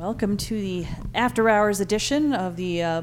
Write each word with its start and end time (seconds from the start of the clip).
Welcome 0.00 0.38
to 0.38 0.58
the 0.58 0.86
after 1.14 1.50
hours 1.50 1.80
edition 1.80 2.32
of 2.32 2.56
the 2.56 2.82
uh, 2.82 3.02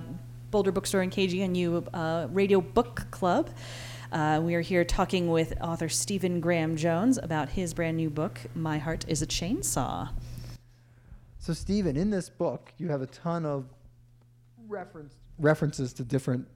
Boulder 0.50 0.72
Bookstore 0.72 1.02
and 1.02 1.12
KGNU 1.12 1.90
uh, 1.94 2.28
Radio 2.32 2.60
Book 2.60 3.06
Club. 3.12 3.52
Uh, 4.12 4.42
we 4.44 4.56
are 4.56 4.62
here 4.62 4.84
talking 4.84 5.28
with 5.30 5.54
author 5.62 5.90
Stephen 5.90 6.40
Graham 6.40 6.76
Jones 6.76 7.20
about 7.22 7.50
his 7.50 7.76
brand 7.76 7.98
new 7.98 8.10
book, 8.10 8.40
My 8.56 8.80
Heart 8.80 9.06
is 9.08 9.22
a 9.22 9.28
Chainsaw. 9.28 10.10
So, 11.38 11.54
Stephen, 11.54 11.96
in 11.96 12.10
this 12.10 12.30
book, 12.30 12.74
you 12.80 12.88
have 12.88 13.04
a 13.04 13.08
ton 13.08 13.46
of 13.46 13.66
reference, 14.68 15.14
references 15.38 15.94
to 15.94 16.04
different 16.04 16.48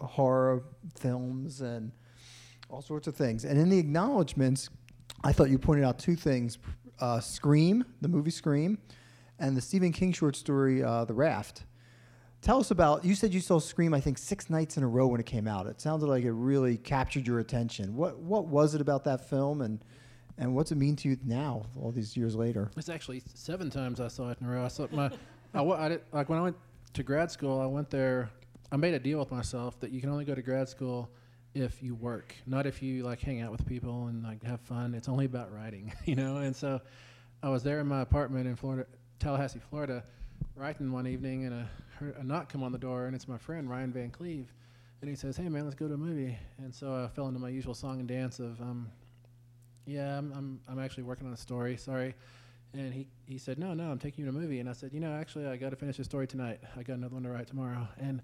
horror 0.00 0.62
films 0.98 1.60
and 1.60 1.92
all 2.70 2.80
sorts 2.80 3.06
of 3.06 3.14
things. 3.14 3.44
And 3.44 3.60
in 3.60 3.68
the 3.68 3.78
acknowledgments, 3.78 4.70
I 5.22 5.32
thought 5.32 5.50
you 5.50 5.58
pointed 5.58 5.84
out 5.84 5.98
two 5.98 6.16
things 6.16 6.56
uh, 7.00 7.20
Scream, 7.20 7.84
the 8.00 8.08
movie 8.08 8.30
Scream, 8.30 8.78
and 9.38 9.56
the 9.56 9.60
Stephen 9.60 9.92
King 9.92 10.12
short 10.12 10.36
story, 10.36 10.82
uh, 10.82 11.04
The 11.04 11.14
Raft. 11.14 11.64
Tell 12.40 12.60
us 12.60 12.70
about. 12.70 13.04
You 13.04 13.14
said 13.14 13.32
you 13.32 13.40
saw 13.40 13.58
Scream, 13.58 13.94
I 13.94 14.00
think, 14.00 14.18
six 14.18 14.50
nights 14.50 14.76
in 14.76 14.82
a 14.82 14.88
row 14.88 15.06
when 15.06 15.18
it 15.18 15.26
came 15.26 15.48
out. 15.48 15.66
It 15.66 15.80
sounded 15.80 16.06
like 16.06 16.24
it 16.24 16.32
really 16.32 16.76
captured 16.76 17.26
your 17.26 17.38
attention. 17.38 17.96
What 17.96 18.18
What 18.18 18.46
was 18.46 18.74
it 18.74 18.80
about 18.80 19.04
that 19.04 19.28
film, 19.28 19.62
and 19.62 19.82
and 20.36 20.54
what's 20.54 20.70
it 20.70 20.76
mean 20.76 20.96
to 20.96 21.08
you 21.08 21.16
now, 21.24 21.64
all 21.80 21.90
these 21.90 22.16
years 22.16 22.34
later? 22.34 22.70
It's 22.76 22.88
actually 22.88 23.22
seven 23.34 23.70
times 23.70 24.00
I 24.00 24.08
saw 24.08 24.30
it 24.30 24.38
in 24.40 24.46
a 24.46 24.50
row. 24.50 24.64
I 24.64 24.68
saw 24.68 24.86
my, 24.90 25.10
I, 25.54 25.62
I 25.62 25.88
did, 25.88 26.02
like 26.12 26.28
when 26.28 26.38
I 26.38 26.42
went 26.42 26.56
to 26.92 27.02
grad 27.02 27.30
school, 27.30 27.60
I 27.60 27.66
went 27.66 27.88
there. 27.88 28.30
I 28.70 28.76
made 28.76 28.94
a 28.94 28.98
deal 28.98 29.20
with 29.20 29.30
myself 29.30 29.78
that 29.80 29.90
you 29.90 30.00
can 30.00 30.10
only 30.10 30.24
go 30.24 30.34
to 30.34 30.42
grad 30.42 30.68
school 30.68 31.08
if 31.54 31.82
you 31.82 31.94
work, 31.94 32.34
not 32.46 32.66
if 32.66 32.82
you 32.82 33.04
like 33.04 33.20
hang 33.20 33.40
out 33.40 33.52
with 33.52 33.64
people 33.64 34.08
and 34.08 34.22
like 34.24 34.42
have 34.42 34.60
fun. 34.60 34.94
It's 34.94 35.08
only 35.08 35.24
about 35.24 35.52
writing, 35.52 35.92
you 36.04 36.16
know. 36.16 36.38
And 36.38 36.54
so, 36.54 36.80
I 37.42 37.48
was 37.50 37.62
there 37.62 37.80
in 37.80 37.86
my 37.86 38.00
apartment 38.00 38.46
in 38.46 38.56
Florida, 38.56 38.86
Tallahassee, 39.24 39.60
Florida, 39.70 40.04
writing 40.54 40.92
one 40.92 41.06
evening, 41.06 41.46
and 41.46 41.54
a, 41.54 42.20
a 42.20 42.22
knock 42.22 42.52
come 42.52 42.62
on 42.62 42.72
the 42.72 42.78
door, 42.78 43.06
and 43.06 43.16
it's 43.16 43.26
my 43.26 43.38
friend 43.38 43.70
Ryan 43.70 43.90
Van 43.90 44.10
Cleve, 44.10 44.52
and 45.00 45.08
he 45.08 45.16
says, 45.16 45.34
"Hey 45.34 45.48
man, 45.48 45.64
let's 45.64 45.74
go 45.74 45.88
to 45.88 45.94
a 45.94 45.96
movie." 45.96 46.36
And 46.58 46.74
so 46.74 46.94
I 46.94 47.08
fell 47.08 47.26
into 47.28 47.40
my 47.40 47.48
usual 47.48 47.72
song 47.72 48.00
and 48.00 48.06
dance 48.06 48.38
of, 48.38 48.60
um, 48.60 48.90
"Yeah, 49.86 50.18
I'm 50.18 50.30
I'm 50.36 50.60
I'm 50.68 50.78
actually 50.78 51.04
working 51.04 51.26
on 51.26 51.32
a 51.32 51.38
story. 51.38 51.78
Sorry." 51.78 52.14
And 52.74 52.92
he, 52.92 53.06
he 53.24 53.38
said, 53.38 53.56
No, 53.58 53.72
no, 53.72 53.84
I'm 53.84 54.00
taking 54.00 54.24
you 54.24 54.30
to 54.32 54.36
a 54.36 54.40
movie. 54.40 54.58
And 54.58 54.68
I 54.68 54.72
said, 54.72 54.92
You 54.92 54.98
know, 54.98 55.14
actually, 55.14 55.46
I 55.46 55.56
got 55.56 55.70
to 55.70 55.76
finish 55.76 55.96
the 55.96 56.02
story 56.02 56.26
tonight. 56.26 56.58
I 56.76 56.82
got 56.82 56.94
another 56.94 57.14
one 57.14 57.22
to 57.22 57.30
write 57.30 57.46
tomorrow. 57.46 57.86
And 57.98 58.20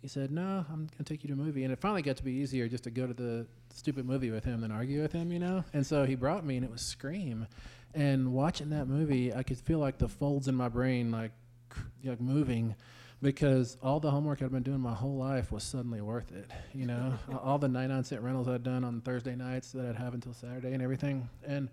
he 0.00 0.06
said, 0.06 0.30
No, 0.30 0.64
I'm 0.70 0.86
going 0.86 0.98
to 0.98 1.04
take 1.04 1.24
you 1.24 1.28
to 1.28 1.34
a 1.34 1.36
movie. 1.36 1.64
And 1.64 1.72
it 1.72 1.80
finally 1.80 2.02
got 2.02 2.16
to 2.18 2.22
be 2.22 2.30
easier 2.34 2.68
just 2.68 2.84
to 2.84 2.90
go 2.90 3.08
to 3.08 3.12
the 3.12 3.48
stupid 3.74 4.06
movie 4.06 4.30
with 4.30 4.44
him 4.44 4.60
than 4.60 4.70
argue 4.70 5.02
with 5.02 5.10
him, 5.10 5.32
you 5.32 5.40
know? 5.40 5.64
And 5.72 5.84
so 5.84 6.04
he 6.04 6.14
brought 6.14 6.46
me, 6.46 6.54
and 6.54 6.64
it 6.64 6.70
was 6.70 6.80
Scream. 6.80 7.48
And 7.94 8.32
watching 8.32 8.70
that 8.70 8.86
movie, 8.86 9.32
I 9.34 9.42
could 9.42 9.58
feel 9.58 9.78
like 9.78 9.98
the 9.98 10.08
folds 10.08 10.48
in 10.48 10.54
my 10.54 10.68
brain, 10.68 11.10
like, 11.10 11.32
like 12.04 12.20
moving 12.20 12.74
because 13.20 13.76
all 13.82 13.98
the 13.98 14.10
homework 14.10 14.42
I'd 14.42 14.52
been 14.52 14.62
doing 14.62 14.80
my 14.80 14.94
whole 14.94 15.16
life 15.16 15.50
was 15.50 15.64
suddenly 15.64 16.00
worth 16.00 16.30
it. 16.32 16.50
You 16.72 16.86
know, 16.86 17.14
all 17.42 17.58
the 17.58 17.68
99 17.68 18.04
cent 18.04 18.22
rentals 18.22 18.48
I'd 18.48 18.62
done 18.62 18.84
on 18.84 19.00
Thursday 19.00 19.34
nights 19.34 19.72
that 19.72 19.86
I'd 19.86 19.96
have 19.96 20.14
until 20.14 20.32
Saturday 20.32 20.72
and 20.72 20.82
everything. 20.82 21.28
And 21.46 21.68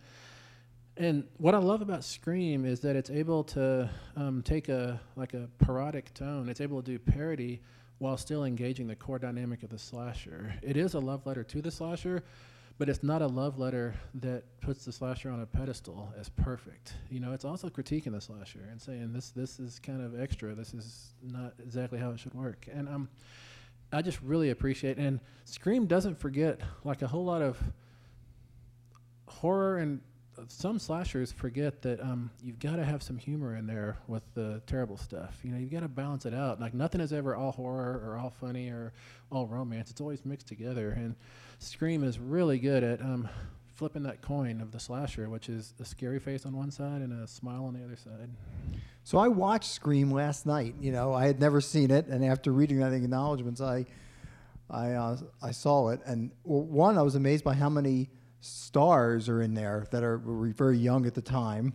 and 0.98 1.26
what 1.38 1.54
I 1.54 1.58
love 1.58 1.82
about 1.82 2.06
Scream 2.06 2.64
is 2.66 2.80
that 2.80 2.96
it's 2.96 3.10
able 3.10 3.44
to 3.46 3.90
um, 4.16 4.42
take 4.44 4.70
a 4.70 5.00
like 5.16 5.34
a 5.34 5.50
parodic 5.60 6.14
tone. 6.14 6.48
It's 6.50 6.62
able 6.62 6.82
to 6.82 6.92
do 6.92 7.00
parody 7.00 7.62
while 7.98 8.18
still 8.18 8.44
engaging 8.46 8.88
the 8.88 8.96
core 8.96 9.20
dynamic 9.20 9.64
of 9.64 9.70
the 9.70 9.80
slasher. 9.80 10.54
It 10.62 10.78
is 10.78 10.94
a 10.94 11.00
love 11.00 11.26
letter 11.26 11.44
to 11.44 11.62
the 11.62 11.72
slasher, 11.72 12.24
but 12.78 12.90
it's 12.90 13.04
not 13.04 13.22
a 13.22 13.28
love 13.28 13.58
letter 13.58 13.96
that 14.16 14.44
puts 14.60 14.86
the 14.86 14.92
slasher 14.92 15.30
on 15.30 15.42
a 15.42 15.46
pedestal 15.46 16.14
as 16.20 16.30
perfect. 16.30 16.94
You 17.10 17.20
know, 17.20 17.32
it's 17.32 17.46
also 17.46 17.70
critiquing 17.70 18.12
the 18.12 18.22
slasher 18.22 18.68
and 18.70 18.82
saying 18.82 19.14
this 19.14 19.30
this 19.30 19.60
is 19.60 19.80
kind 19.80 20.02
of 20.02 20.20
extra. 20.20 20.54
This 20.54 20.74
is 20.74 21.14
not 21.24 21.54
exactly 21.60 22.00
how 22.00 22.12
it 22.12 22.20
should 22.20 22.34
work. 22.34 22.68
And 22.72 22.90
um, 22.90 23.10
I 23.94 24.02
just 24.02 24.22
really 24.22 24.50
appreciate. 24.50 24.98
And 24.98 25.22
Scream 25.46 25.86
doesn't 25.86 26.20
forget 26.20 26.60
like 26.84 27.02
a 27.02 27.08
whole 27.08 27.24
lot 27.24 27.42
of 27.42 27.58
horror 29.28 29.78
and 29.78 30.02
some 30.48 30.80
slashers 30.80 31.32
forget 31.32 31.82
that 31.84 32.00
um, 32.02 32.30
you've 32.44 32.60
got 32.60 32.76
to 32.76 32.84
have 32.84 33.02
some 33.02 33.18
humor 33.18 33.56
in 33.56 33.68
there 33.68 33.98
with 34.08 34.24
the 34.34 34.62
terrible 34.68 34.98
stuff. 34.98 35.40
You 35.44 35.52
know, 35.52 35.58
you've 35.58 35.72
got 35.72 35.82
to 35.82 35.88
balance 35.88 36.26
it 36.26 36.34
out. 36.34 36.60
Like 36.60 36.74
nothing 36.74 37.02
is 37.02 37.14
ever 37.14 37.36
all 37.36 37.52
horror 37.52 38.02
or 38.06 38.18
all 38.18 38.30
funny 38.30 38.70
or 38.70 38.94
all 39.32 39.48
romance. 39.48 39.92
It's 39.92 40.02
always 40.02 40.26
mixed 40.26 40.48
together. 40.48 40.92
And 40.92 41.16
Scream 41.60 42.04
is 42.04 42.20
really 42.20 42.60
good 42.60 42.84
at 42.84 43.02
um, 43.02 43.30
flipping 43.76 44.04
that 44.04 44.22
coin 44.22 44.62
of 44.62 44.72
the 44.72 44.80
slasher, 44.80 45.30
which 45.30 45.50
is 45.50 45.74
a 45.80 45.86
scary 45.86 46.20
face 46.20 46.46
on 46.46 46.56
one 46.56 46.72
side 46.72 47.02
and 47.02 47.24
a 47.24 47.28
smile 47.28 47.66
on 47.66 47.74
the 47.74 47.84
other 47.84 47.98
side. 47.98 48.30
So 49.04 49.18
I 49.18 49.28
watched 49.28 49.70
Scream 49.70 50.12
last 50.12 50.46
night. 50.46 50.76
You 50.80 50.92
know, 50.92 51.14
I 51.14 51.28
had 51.28 51.40
never 51.40 51.62
seen 51.62 51.92
it, 51.92 52.08
and 52.08 52.26
after 52.26 52.52
reading 52.52 52.80
the 52.80 52.92
acknowledgments, 52.92 53.62
I 53.62 53.86
I 54.70 54.92
uh, 54.94 55.18
I 55.44 55.52
saw 55.52 55.90
it, 55.90 56.02
and 56.06 56.32
one 56.44 56.98
I 56.98 57.04
was 57.04 57.16
amazed 57.16 57.44
by 57.44 57.54
how 57.54 57.70
many 57.70 58.10
stars 58.46 59.28
are 59.28 59.42
in 59.42 59.54
there 59.54 59.88
that 59.92 60.04
are 60.04 60.18
were 60.18 60.48
very 60.50 60.78
young 60.78 61.06
at 61.06 61.14
the 61.14 61.22
time. 61.22 61.74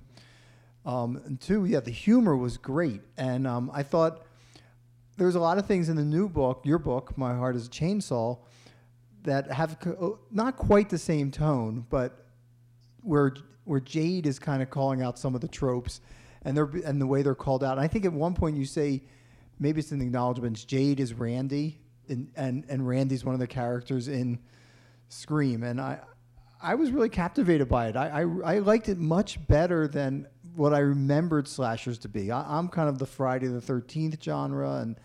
Um, 0.87 1.21
and 1.27 1.41
two, 1.41 1.67
yeah, 1.67 1.81
the 1.81 1.91
humor 1.91 2.37
was 2.37 2.57
great, 2.57 3.03
and 3.17 3.47
um, 3.47 3.71
I 3.75 3.83
thought 3.83 4.25
there's 5.19 5.35
a 5.35 5.41
lot 5.41 5.59
of 5.59 5.67
things 5.67 5.91
in 5.91 5.97
the 5.97 6.05
new 6.05 6.29
book, 6.29 6.63
your 6.65 6.79
book, 6.79 7.19
My 7.19 7.35
Heart 7.35 7.57
Is 7.57 7.67
a 7.67 7.71
Chainsaw, 7.71 8.39
that 9.25 9.51
have 9.51 9.79
co- 9.79 10.19
not 10.31 10.57
quite 10.57 10.89
the 10.89 10.97
same 10.97 11.31
tone, 11.31 11.85
but 11.91 12.25
where 13.03 13.35
where 13.65 13.81
Jade 13.81 14.27
is 14.27 14.39
kind 14.39 14.63
of 14.63 14.71
calling 14.71 15.03
out 15.03 15.19
some 15.19 15.35
of 15.35 15.43
the 15.43 15.49
tropes, 15.49 16.01
and 16.43 16.57
they're 16.57 16.71
and 16.87 17.01
the 17.01 17.07
way 17.07 17.21
they're 17.21 17.35
called 17.35 17.63
out. 17.63 17.73
And 17.73 17.81
I 17.81 17.89
think 17.89 18.07
at 18.07 18.13
one 18.13 18.35
point 18.35 18.57
you 18.57 18.65
say, 18.65 19.03
maybe 19.59 19.81
it's 19.81 19.93
in 19.93 19.99
the 19.99 20.07
acknowledgments, 20.07 20.65
Jade 20.65 21.01
is 21.01 21.13
Randy, 21.13 21.79
and 22.09 22.31
and 22.37 22.65
and 22.69 22.89
Randy's 22.89 23.25
one 23.25 23.35
of 23.35 23.41
the 23.41 23.47
characters 23.47 24.09
in 24.09 24.39
Scream, 25.11 25.63
and 25.63 25.81
I 25.81 25.99
I 26.63 26.75
was 26.75 26.91
really 26.91 27.09
captivated 27.09 27.69
by 27.69 27.89
it. 27.89 27.97
I, 27.97 28.23
I, 28.23 28.55
I 28.57 28.59
liked 28.59 28.89
it 28.89 28.99
much 28.99 29.45
better 29.47 29.89
than 29.89 30.27
what 30.55 30.75
I 30.75 30.81
remembered 30.81 31.49
slashers 31.49 31.99
to 32.01 32.09
be. 32.09 32.31
I, 32.31 32.59
am 32.59 32.69
kind 32.69 32.89
of 32.89 32.99
the 32.99 33.07
Friday 33.07 33.47
the 33.47 33.61
Thirteenth 33.61 34.23
genre, 34.23 34.77
and 34.77 34.97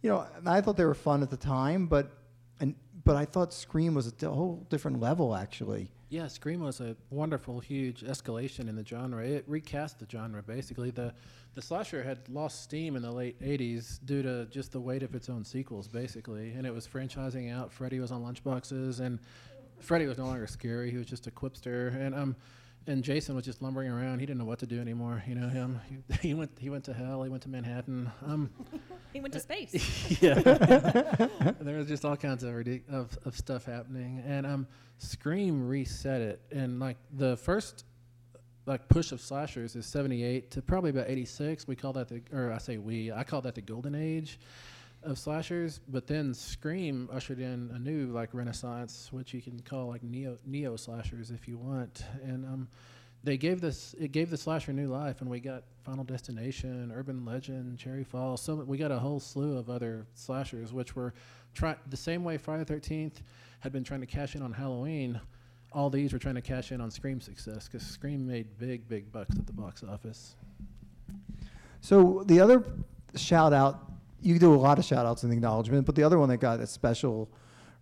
you 0.00 0.10
know, 0.10 0.26
I 0.46 0.60
thought 0.60 0.76
they 0.76 0.84
were 0.84 0.94
fun 0.94 1.22
at 1.22 1.30
the 1.30 1.36
time, 1.36 1.86
but 1.86 2.12
and 2.60 2.74
but 3.04 3.16
I 3.16 3.24
thought 3.24 3.52
Scream 3.52 3.94
was 3.94 4.12
a 4.22 4.28
whole 4.28 4.66
different 4.70 5.00
level 5.00 5.34
actually. 5.34 5.90
Yeah, 6.08 6.28
Scream 6.28 6.60
was 6.60 6.80
a 6.80 6.94
wonderful, 7.08 7.60
huge 7.60 8.02
escalation 8.02 8.68
in 8.68 8.76
the 8.76 8.84
genre. 8.84 9.24
It 9.24 9.44
recast 9.46 9.98
the 9.98 10.06
genre 10.10 10.42
basically. 10.42 10.90
The 10.90 11.14
the 11.54 11.62
slasher 11.62 12.02
had 12.02 12.28
lost 12.28 12.62
steam 12.62 12.96
in 12.96 13.02
the 13.02 13.10
late 13.10 13.40
'80s 13.40 13.98
due 14.04 14.22
to 14.22 14.46
just 14.46 14.72
the 14.72 14.80
weight 14.80 15.02
of 15.02 15.14
its 15.14 15.28
own 15.28 15.44
sequels, 15.44 15.88
basically, 15.88 16.52
and 16.52 16.66
it 16.66 16.72
was 16.72 16.86
franchising 16.86 17.52
out. 17.52 17.72
Freddy 17.72 17.98
was 17.98 18.12
on 18.12 18.22
lunchboxes, 18.22 19.00
and 19.00 19.20
Freddy 19.82 20.06
was 20.06 20.18
no 20.18 20.26
longer 20.26 20.46
scary. 20.46 20.90
He 20.90 20.96
was 20.96 21.06
just 21.06 21.26
a 21.26 21.30
quipster, 21.30 21.94
and 21.94 22.14
um, 22.14 22.36
and 22.86 23.02
Jason 23.02 23.34
was 23.34 23.44
just 23.44 23.62
lumbering 23.62 23.88
around. 23.88 24.18
He 24.18 24.26
didn't 24.26 24.38
know 24.38 24.44
what 24.44 24.58
to 24.60 24.66
do 24.66 24.80
anymore. 24.80 25.22
You 25.26 25.34
know 25.34 25.48
him. 25.48 25.80
He, 25.88 26.28
he 26.28 26.34
went. 26.34 26.50
He 26.58 26.70
went 26.70 26.84
to 26.84 26.92
hell. 26.92 27.22
He 27.22 27.30
went 27.30 27.42
to 27.44 27.48
Manhattan. 27.48 28.10
Um, 28.26 28.50
he 29.12 29.20
went 29.20 29.34
to 29.34 29.40
space. 29.40 30.20
yeah. 30.22 30.34
there 31.60 31.78
was 31.78 31.88
just 31.88 32.04
all 32.04 32.16
kinds 32.16 32.42
of, 32.44 32.52
ridic- 32.52 32.88
of 32.88 33.16
of 33.24 33.36
stuff 33.36 33.64
happening, 33.64 34.22
and 34.26 34.46
um, 34.46 34.66
Scream 34.98 35.66
reset 35.66 36.20
it, 36.20 36.40
and 36.50 36.78
like 36.80 36.96
the 37.12 37.36
first 37.36 37.84
like 38.66 38.88
push 38.88 39.10
of 39.10 39.20
slashers 39.20 39.74
is 39.74 39.86
78 39.86 40.52
to 40.52 40.62
probably 40.62 40.90
about 40.90 41.10
86 41.10 41.66
we 41.66 41.74
call 41.74 41.92
that 41.94 42.08
the 42.08 42.22
or 42.32 42.52
i 42.52 42.58
say 42.58 42.78
we 42.78 43.10
i 43.10 43.24
call 43.24 43.40
that 43.40 43.56
the 43.56 43.60
golden 43.60 43.96
age 43.96 44.38
of 45.04 45.18
slashers, 45.18 45.80
but 45.88 46.06
then 46.06 46.34
Scream 46.34 47.08
ushered 47.12 47.40
in 47.40 47.70
a 47.74 47.78
new 47.78 48.06
like 48.06 48.30
renaissance, 48.32 49.08
which 49.12 49.34
you 49.34 49.42
can 49.42 49.60
call 49.60 49.88
like 49.88 50.02
neo 50.02 50.36
neo 50.46 50.76
slashers 50.76 51.30
if 51.30 51.48
you 51.48 51.58
want. 51.58 52.04
And 52.22 52.44
um, 52.44 52.68
they 53.24 53.36
gave 53.36 53.60
this 53.60 53.94
it 53.98 54.12
gave 54.12 54.30
the 54.30 54.36
slasher 54.36 54.72
new 54.72 54.88
life, 54.88 55.20
and 55.20 55.30
we 55.30 55.40
got 55.40 55.64
Final 55.84 56.04
Destination, 56.04 56.92
Urban 56.94 57.24
Legend, 57.24 57.78
Cherry 57.78 58.04
Falls. 58.04 58.42
So 58.42 58.54
we 58.54 58.78
got 58.78 58.90
a 58.90 58.98
whole 58.98 59.20
slew 59.20 59.58
of 59.58 59.70
other 59.70 60.06
slashers, 60.14 60.72
which 60.72 60.96
were 60.96 61.14
try 61.54 61.76
the 61.88 61.96
same 61.96 62.24
way 62.24 62.38
Friday 62.38 62.64
Thirteenth 62.64 63.22
had 63.60 63.72
been 63.72 63.84
trying 63.84 64.00
to 64.00 64.06
cash 64.06 64.34
in 64.34 64.42
on 64.42 64.52
Halloween. 64.52 65.20
All 65.72 65.88
these 65.88 66.12
were 66.12 66.18
trying 66.18 66.34
to 66.34 66.42
cash 66.42 66.72
in 66.72 66.80
on 66.80 66.90
Scream 66.90 67.20
success 67.20 67.68
because 67.68 67.86
Scream 67.86 68.26
made 68.26 68.58
big, 68.58 68.88
big 68.88 69.10
bucks 69.10 69.36
at 69.38 69.46
the 69.46 69.52
box 69.52 69.82
office. 69.82 70.36
So 71.80 72.24
the 72.26 72.40
other 72.40 72.64
shout 73.16 73.52
out 73.52 73.91
you 74.22 74.38
do 74.38 74.54
a 74.54 74.56
lot 74.56 74.78
of 74.78 74.84
shout 74.84 75.04
outs 75.04 75.22
the 75.22 75.30
acknowledgement, 75.30 75.86
but 75.86 75.94
the 75.94 76.02
other 76.02 76.18
one 76.18 76.28
that 76.28 76.38
got 76.38 76.60
a 76.60 76.66
special 76.66 77.28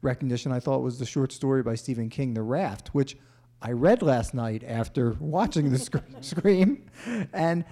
recognition 0.02 0.52
I 0.52 0.60
thought 0.60 0.82
was 0.82 0.98
the 0.98 1.06
short 1.06 1.32
story 1.32 1.62
by 1.62 1.74
Stephen 1.74 2.08
King, 2.08 2.34
The 2.34 2.42
Raft, 2.42 2.88
which 2.88 3.16
I 3.62 3.72
read 3.72 4.02
last 4.02 4.32
night 4.34 4.64
after 4.66 5.16
watching 5.20 5.70
the 5.70 5.78
sc- 5.78 5.98
Scream, 6.20 6.86
and 7.32 7.64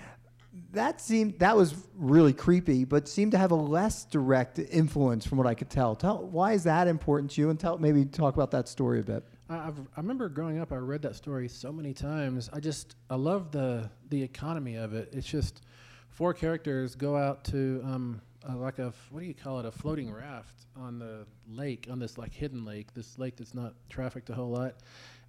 that 0.72 1.00
seemed 1.00 1.38
that 1.38 1.56
was 1.56 1.74
really 1.96 2.32
creepy, 2.32 2.84
but 2.84 3.08
seemed 3.08 3.32
to 3.32 3.38
have 3.38 3.52
a 3.52 3.56
less 3.56 4.04
direct 4.04 4.58
influence 4.58 5.26
from 5.26 5.38
what 5.38 5.46
I 5.46 5.54
could 5.54 5.70
tell. 5.70 5.96
Tell 5.96 6.26
why 6.26 6.52
is 6.52 6.64
that 6.64 6.88
important 6.88 7.30
to 7.32 7.40
you, 7.40 7.50
and 7.50 7.58
tell 7.58 7.78
maybe 7.78 8.04
talk 8.04 8.34
about 8.34 8.50
that 8.50 8.68
story 8.68 9.00
a 9.00 9.02
bit. 9.02 9.24
I, 9.48 9.54
I 9.54 9.72
remember 9.96 10.28
growing 10.28 10.58
up, 10.58 10.72
I 10.72 10.76
read 10.76 11.00
that 11.02 11.16
story 11.16 11.48
so 11.48 11.72
many 11.72 11.94
times. 11.94 12.50
I 12.52 12.60
just 12.60 12.96
I 13.08 13.14
love 13.14 13.50
the 13.50 13.90
the 14.10 14.22
economy 14.22 14.76
of 14.76 14.92
it. 14.92 15.08
It's 15.12 15.26
just 15.26 15.62
four 16.10 16.34
characters 16.34 16.94
go 16.94 17.16
out 17.16 17.44
to 17.44 17.80
um, 17.84 18.20
uh, 18.48 18.56
like 18.56 18.78
a 18.78 18.92
what 19.10 19.20
do 19.20 19.26
you 19.26 19.34
call 19.34 19.60
it? 19.60 19.66
A 19.66 19.72
floating 19.72 20.12
raft 20.12 20.66
on 20.76 20.98
the 20.98 21.26
lake, 21.48 21.88
on 21.90 21.98
this 21.98 22.18
like 22.18 22.32
hidden 22.32 22.64
lake, 22.64 22.94
this 22.94 23.18
lake 23.18 23.36
that's 23.36 23.54
not 23.54 23.74
trafficked 23.88 24.30
a 24.30 24.34
whole 24.34 24.50
lot. 24.50 24.76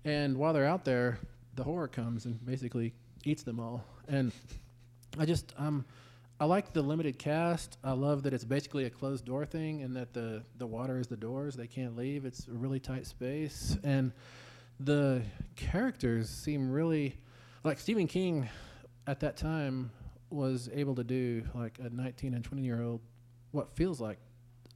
And 0.05 0.37
while 0.37 0.53
they're 0.53 0.65
out 0.65 0.85
there, 0.85 1.19
the 1.55 1.63
horror 1.63 1.87
comes 1.87 2.25
and 2.25 2.43
basically 2.45 2.93
eats 3.25 3.43
them 3.43 3.59
all. 3.59 3.83
And 4.07 4.31
I 5.17 5.25
just 5.25 5.53
um, 5.57 5.85
I 6.39 6.45
like 6.45 6.71
the 6.71 6.81
limited 6.81 7.19
cast. 7.19 7.77
I 7.83 7.91
love 7.91 8.23
that 8.23 8.33
it's 8.33 8.45
basically 8.45 8.85
a 8.85 8.89
closed 8.89 9.25
door 9.25 9.45
thing, 9.45 9.81
and 9.81 9.95
that 9.95 10.13
the 10.13 10.43
the 10.57 10.67
water 10.67 10.99
is 10.99 11.07
the 11.07 11.17
doors. 11.17 11.55
They 11.55 11.67
can't 11.67 11.97
leave. 11.97 12.25
It's 12.25 12.47
a 12.47 12.51
really 12.51 12.79
tight 12.79 13.05
space, 13.05 13.77
and 13.83 14.13
the 14.79 15.21
characters 15.57 16.29
seem 16.29 16.71
really 16.71 17.17
like 17.65 17.79
Stephen 17.79 18.07
King 18.07 18.47
at 19.05 19.19
that 19.19 19.35
time 19.35 19.91
was 20.29 20.69
able 20.73 20.95
to 20.95 21.03
do 21.03 21.43
like 21.55 21.79
a 21.79 21.89
19 21.89 22.33
and 22.33 22.43
20 22.43 22.61
year 22.61 22.81
old 22.81 23.01
what 23.51 23.75
feels 23.75 23.99
like 23.99 24.19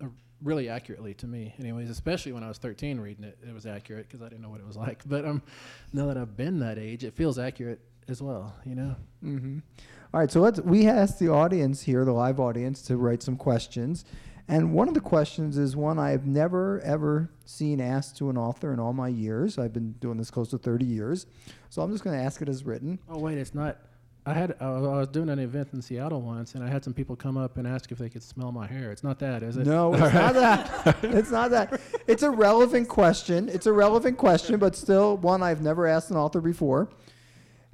a 0.02 0.06
really 0.42 0.68
accurately 0.68 1.14
to 1.14 1.28
me 1.28 1.54
anyways 1.60 1.90
especially 1.90 2.32
when 2.32 2.44
i 2.44 2.48
was 2.48 2.58
13 2.58 3.00
reading 3.00 3.24
it 3.24 3.38
it 3.48 3.54
was 3.54 3.66
accurate 3.66 4.08
because 4.08 4.22
i 4.22 4.26
didn't 4.28 4.42
know 4.42 4.50
what 4.50 4.60
it 4.60 4.66
was 4.68 4.76
like 4.78 5.02
but 5.08 5.26
um 5.26 5.42
now 5.94 6.06
that 6.08 6.18
i've 6.18 6.36
been 6.36 6.60
that 6.60 6.78
age 6.78 7.04
it 7.04 7.14
feels 7.14 7.38
accurate 7.40 7.80
as 8.10 8.22
well 8.22 8.56
you 8.66 8.76
know 8.76 8.96
Mm-hmm. 9.24 9.60
All 10.14 10.20
right, 10.20 10.30
so 10.30 10.42
let's. 10.42 10.60
We 10.60 10.86
asked 10.88 11.18
the 11.18 11.30
audience 11.30 11.82
here, 11.82 12.04
the 12.06 12.12
live 12.12 12.40
audience, 12.40 12.82
to 12.84 12.98
write 12.98 13.24
some 13.24 13.36
questions, 13.38 14.04
and 14.48 14.74
one 14.74 14.88
of 14.88 14.94
the 14.94 15.00
questions 15.00 15.58
is 15.58 15.76
one 15.76 15.98
I 15.98 16.12
have 16.12 16.26
never 16.28 16.82
ever 16.82 17.32
seen 17.46 17.80
asked 17.82 18.18
to 18.18 18.30
an 18.30 18.38
author 18.38 18.74
in 18.74 18.80
all 18.80 18.94
my 18.94 19.08
years. 19.08 19.58
I've 19.58 19.74
been 19.74 19.94
doing 19.94 20.18
this 20.18 20.30
close 20.30 20.50
to 20.50 20.58
30 20.58 20.86
years, 20.86 21.26
so 21.70 21.82
I'm 21.82 21.92
just 21.92 22.04
going 22.04 22.16
to 22.16 22.24
ask 22.24 22.42
it 22.42 22.50
as 22.50 22.64
written. 22.64 23.00
oh 23.10 23.18
wait 23.18 23.38
it's 23.38 23.56
not 23.56 23.78
I 24.26 24.34
had 24.34 24.56
I 24.60 24.70
was 24.70 24.84
I 24.84 25.00
was 25.00 25.08
doing 25.10 25.30
an 25.30 25.40
event 25.40 25.70
in 25.74 25.82
Seattle 25.82 26.22
once, 26.22 26.56
and 26.56 26.64
I 26.64 26.70
had 26.70 26.84
some 26.84 26.94
people 26.94 27.16
come 27.16 27.38
up 27.38 27.58
and 27.58 27.68
ask 27.68 27.92
if 27.92 27.98
they 27.98 28.10
could 28.10 28.24
smell 28.24 28.52
my 28.52 28.66
hair. 28.66 28.92
It's 28.92 29.04
not 29.04 29.20
that, 29.20 29.44
is 29.44 29.58
it? 29.58 29.66
No, 29.66 29.94
it's 29.96 30.14
not 30.14 30.34
that. 30.34 30.98
It's 31.04 31.32
not 31.32 31.52
that. 31.52 31.82
It's 32.08 32.24
a 32.24 32.30
relevant 32.30 32.88
question. 32.88 33.50
It's 33.50 33.66
a 33.66 33.74
relevant 33.74 34.18
question, 34.18 34.58
but 34.60 34.76
still 34.76 35.18
one 35.18 35.44
I've 35.44 35.62
never 35.62 35.88
asked 35.88 36.10
an 36.10 36.16
author 36.16 36.40
before. 36.40 36.90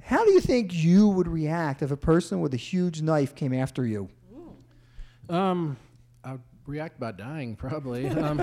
How 0.02 0.24
do 0.24 0.32
you 0.32 0.40
think 0.40 0.74
you 0.74 1.06
would 1.08 1.28
react 1.28 1.82
if 1.82 1.92
a 1.92 1.96
person 1.96 2.40
with 2.40 2.52
a 2.52 2.56
huge 2.56 3.00
knife 3.00 3.34
came 3.34 3.52
after 3.52 3.86
you? 3.86 4.08
Um, 5.28 5.76
I'd 6.24 6.40
react 6.66 6.98
by 6.98 7.12
dying 7.12 7.54
probably. 7.54 8.06
Um, 8.20 8.38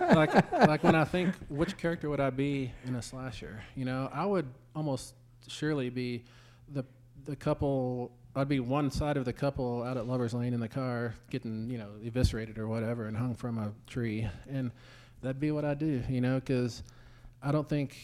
like 0.00 0.52
like 0.52 0.82
when 0.82 0.96
I 0.96 1.04
think 1.04 1.34
which 1.48 1.76
character 1.76 2.10
would 2.10 2.20
I 2.20 2.30
be 2.30 2.72
in 2.84 2.96
a 2.96 3.02
slasher? 3.02 3.62
You 3.76 3.84
know, 3.84 4.10
I 4.12 4.26
would 4.26 4.46
almost 4.74 5.14
surely 5.46 5.88
be 5.88 6.24
the 6.68 6.84
the 7.24 7.36
couple. 7.36 8.12
I'd 8.36 8.48
be 8.48 8.58
one 8.60 8.90
side 8.90 9.16
of 9.16 9.24
the 9.24 9.32
couple 9.32 9.82
out 9.84 9.96
at 9.96 10.06
Lovers 10.08 10.34
Lane 10.34 10.54
in 10.54 10.60
the 10.60 10.68
car, 10.68 11.14
getting 11.30 11.70
you 11.70 11.78
know 11.78 11.88
eviscerated 12.04 12.58
or 12.58 12.66
whatever, 12.68 13.06
and 13.06 13.16
hung 13.16 13.34
from 13.34 13.58
a 13.58 13.72
tree, 13.86 14.28
and 14.48 14.70
that'd 15.22 15.40
be 15.40 15.50
what 15.50 15.64
I 15.64 15.74
do. 15.74 16.02
You 16.08 16.20
know, 16.20 16.36
because 16.40 16.82
I 17.42 17.52
don't 17.52 17.68
think 17.68 17.96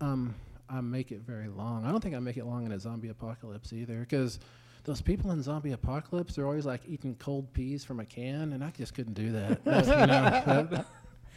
um, 0.00 0.34
I 0.68 0.80
make 0.80 1.12
it 1.12 1.20
very 1.20 1.48
long. 1.48 1.84
I 1.84 1.90
don't 1.90 2.00
think 2.00 2.14
I 2.14 2.18
make 2.18 2.36
it 2.36 2.46
long 2.46 2.64
in 2.66 2.72
a 2.72 2.78
zombie 2.80 3.08
apocalypse 3.08 3.72
either, 3.72 4.00
because 4.00 4.38
those 4.84 5.02
people 5.02 5.32
in 5.32 5.42
zombie 5.42 5.72
apocalypse 5.72 6.38
are 6.38 6.46
always 6.46 6.64
like 6.64 6.80
eating 6.88 7.14
cold 7.18 7.52
peas 7.52 7.84
from 7.84 8.00
a 8.00 8.06
can, 8.06 8.52
and 8.54 8.64
I 8.64 8.70
just 8.70 8.94
couldn't 8.94 9.14
do 9.14 9.32
that. 9.32 9.66
Know, 9.66 9.80
that- 9.82 10.86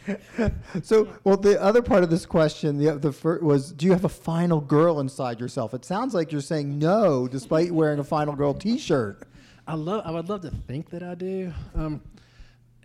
So, 0.82 1.08
well, 1.24 1.36
the 1.36 1.60
other 1.62 1.82
part 1.82 2.02
of 2.02 2.10
this 2.10 2.26
question, 2.26 2.78
the 2.78 2.98
the 2.98 3.12
first 3.12 3.42
was, 3.42 3.72
do 3.72 3.86
you 3.86 3.92
have 3.92 4.04
a 4.04 4.08
final 4.08 4.60
girl 4.60 5.00
inside 5.00 5.38
yourself? 5.38 5.74
It 5.74 5.84
sounds 5.84 6.14
like 6.14 6.32
you're 6.32 6.40
saying 6.40 6.78
no, 6.78 7.28
despite 7.28 7.70
wearing 7.70 7.98
a 7.98 8.04
final 8.04 8.34
girl 8.34 8.54
T-shirt. 8.54 9.28
I 9.66 9.74
love. 9.74 10.02
I 10.04 10.10
would 10.10 10.28
love 10.28 10.40
to 10.42 10.50
think 10.50 10.90
that 10.90 11.02
I 11.02 11.14
do. 11.14 11.52
Um, 11.74 12.02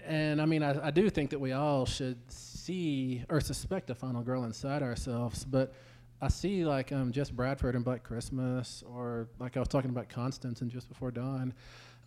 and 0.05 0.41
I 0.41 0.45
mean, 0.45 0.63
I, 0.63 0.87
I 0.87 0.91
do 0.91 1.09
think 1.09 1.31
that 1.31 1.39
we 1.39 1.51
all 1.51 1.85
should 1.85 2.17
see 2.29 3.23
or 3.29 3.41
suspect 3.41 3.89
a 3.89 3.95
final 3.95 4.21
girl 4.21 4.43
inside 4.43 4.83
ourselves. 4.83 5.43
But 5.43 5.73
I 6.21 6.27
see 6.27 6.65
like 6.65 6.91
um, 6.91 7.11
Jess 7.11 7.29
Bradford 7.29 7.75
in 7.75 7.81
Black 7.81 8.03
Christmas, 8.03 8.83
or 8.87 9.27
like 9.39 9.57
I 9.57 9.59
was 9.59 9.69
talking 9.69 9.89
about 9.89 10.09
Constance 10.09 10.61
in 10.61 10.69
Just 10.69 10.87
Before 10.87 11.11
Dawn. 11.11 11.53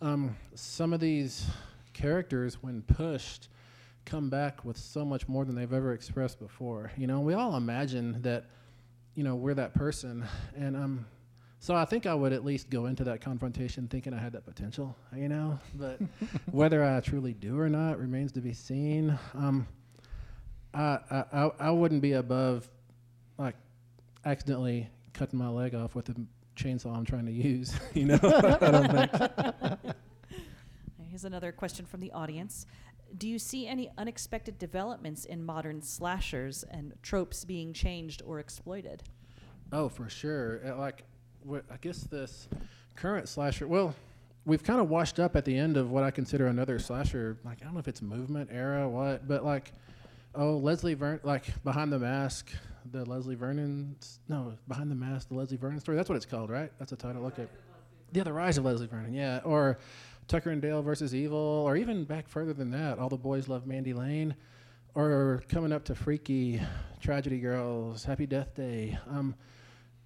Um, 0.01 0.35
some 0.55 0.93
of 0.93 0.99
these 0.99 1.45
characters, 1.93 2.57
when 2.61 2.81
pushed, 2.81 3.49
come 4.05 4.29
back 4.29 4.65
with 4.65 4.77
so 4.77 5.05
much 5.05 5.27
more 5.27 5.45
than 5.45 5.55
they've 5.55 5.71
ever 5.71 5.93
expressed 5.93 6.39
before. 6.39 6.91
You 6.97 7.07
know, 7.07 7.19
we 7.19 7.33
all 7.33 7.55
imagine 7.55 8.21
that, 8.21 8.45
you 9.15 9.23
know, 9.23 9.35
we're 9.35 9.53
that 9.55 9.73
person, 9.73 10.25
and 10.55 10.75
um, 10.75 11.05
so 11.59 11.75
I 11.75 11.85
think 11.85 12.07
I 12.07 12.15
would 12.15 12.33
at 12.33 12.43
least 12.43 12.71
go 12.71 12.87
into 12.87 13.03
that 13.03 13.21
confrontation 13.21 13.87
thinking 13.87 14.15
I 14.15 14.19
had 14.19 14.33
that 14.33 14.45
potential, 14.45 14.95
you 15.15 15.29
know. 15.29 15.59
But 15.75 15.99
whether 16.51 16.83
I 16.83 16.99
truly 17.01 17.33
do 17.33 17.59
or 17.59 17.69
not 17.69 17.99
remains 17.99 18.31
to 18.33 18.41
be 18.41 18.53
seen. 18.53 19.17
Um, 19.35 19.67
I, 20.73 20.99
I 21.11 21.23
I 21.31 21.51
I 21.59 21.71
wouldn't 21.71 22.01
be 22.01 22.13
above 22.13 22.67
like 23.37 23.55
accidentally 24.25 24.89
cutting 25.13 25.37
my 25.37 25.49
leg 25.49 25.75
off 25.75 25.93
with 25.93 26.05
the 26.05 26.15
chainsaw 26.55 26.95
I'm 26.95 27.05
trying 27.05 27.27
to 27.27 27.31
use, 27.31 27.73
you 27.93 28.05
know. 28.05 28.19
I 28.23 28.71
don't 28.71 28.91
think. 28.91 29.95
Here's 31.09 31.25
another 31.25 31.51
question 31.51 31.85
from 31.85 31.99
the 31.99 32.11
audience. 32.11 32.65
Do 33.17 33.27
you 33.27 33.39
see 33.39 33.67
any 33.67 33.89
unexpected 33.97 34.57
developments 34.57 35.25
in 35.25 35.43
modern 35.43 35.81
slashers 35.81 36.63
and 36.63 36.93
tropes 37.01 37.43
being 37.45 37.73
changed 37.73 38.21
or 38.25 38.39
exploited? 38.39 39.03
Oh, 39.71 39.89
for 39.89 40.09
sure. 40.09 40.61
Uh, 40.65 40.77
Like, 40.77 41.03
wh- 41.49 41.59
I 41.71 41.77
guess 41.81 42.03
this 42.03 42.47
current 42.95 43.27
slasher. 43.27 43.67
Well, 43.67 43.93
we've 44.45 44.63
kind 44.63 44.79
of 44.79 44.89
washed 44.89 45.19
up 45.19 45.35
at 45.35 45.45
the 45.45 45.55
end 45.57 45.77
of 45.77 45.91
what 45.91 46.03
I 46.03 46.11
consider 46.11 46.47
another 46.47 46.79
slasher. 46.79 47.37
Like, 47.43 47.61
I 47.61 47.65
don't 47.65 47.73
know 47.73 47.79
if 47.79 47.87
it's 47.87 48.01
movement 48.01 48.49
era, 48.51 48.87
what, 48.87 49.27
but 49.27 49.43
like, 49.43 49.73
oh, 50.35 50.57
Leslie 50.57 50.93
Vernon, 50.93 51.19
like 51.23 51.61
behind 51.63 51.91
the 51.91 51.99
mask, 51.99 52.49
the 52.91 53.05
Leslie 53.05 53.35
Vernon. 53.35 53.95
No, 54.29 54.53
behind 54.67 54.89
the 54.89 54.95
mask, 54.95 55.27
the 55.29 55.35
Leslie 55.35 55.57
Vernon 55.57 55.79
story. 55.79 55.97
That's 55.97 56.09
what 56.09 56.15
it's 56.15 56.25
called, 56.25 56.49
right? 56.49 56.71
That's 56.79 56.91
the 56.91 56.97
title. 56.97 57.25
Okay. 57.27 57.47
Yeah, 58.13 58.23
the 58.23 58.33
rise 58.33 58.57
of 58.57 58.65
Leslie 58.65 58.87
Vernon. 58.87 59.13
Yeah, 59.13 59.39
or 59.45 59.77
Tucker 60.31 60.51
and 60.51 60.61
Dale 60.61 60.81
versus 60.81 61.13
Evil, 61.13 61.37
or 61.37 61.75
even 61.75 62.05
back 62.05 62.25
further 62.25 62.53
than 62.53 62.71
that, 62.71 62.99
All 62.99 63.09
the 63.09 63.17
Boys 63.17 63.49
Love 63.49 63.67
Mandy 63.67 63.93
Lane, 63.93 64.33
or 64.95 65.43
coming 65.49 65.73
up 65.73 65.83
to 65.83 65.93
Freaky, 65.93 66.61
Tragedy 67.01 67.37
Girls, 67.37 68.05
Happy 68.05 68.25
Death 68.25 68.55
Day. 68.55 68.97
Um, 69.09 69.35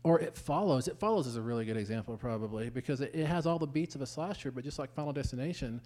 or 0.02 0.20
it 0.20 0.36
follows. 0.36 0.88
It 0.88 0.98
follows 0.98 1.28
is 1.28 1.36
a 1.36 1.42
really 1.44 1.64
good 1.64 1.78
example, 1.78 2.18
probably, 2.18 2.72
because 2.72 3.02
it, 3.02 3.14
it 3.14 3.28
has 3.28 3.46
all 3.46 3.60
the 3.60 3.68
beats 3.68 3.94
of 3.94 4.02
a 4.02 4.08
slasher, 4.08 4.50
but 4.50 4.64
just 4.64 4.80
like 4.80 4.92
Final 4.96 5.14
Destination, 5.14 5.80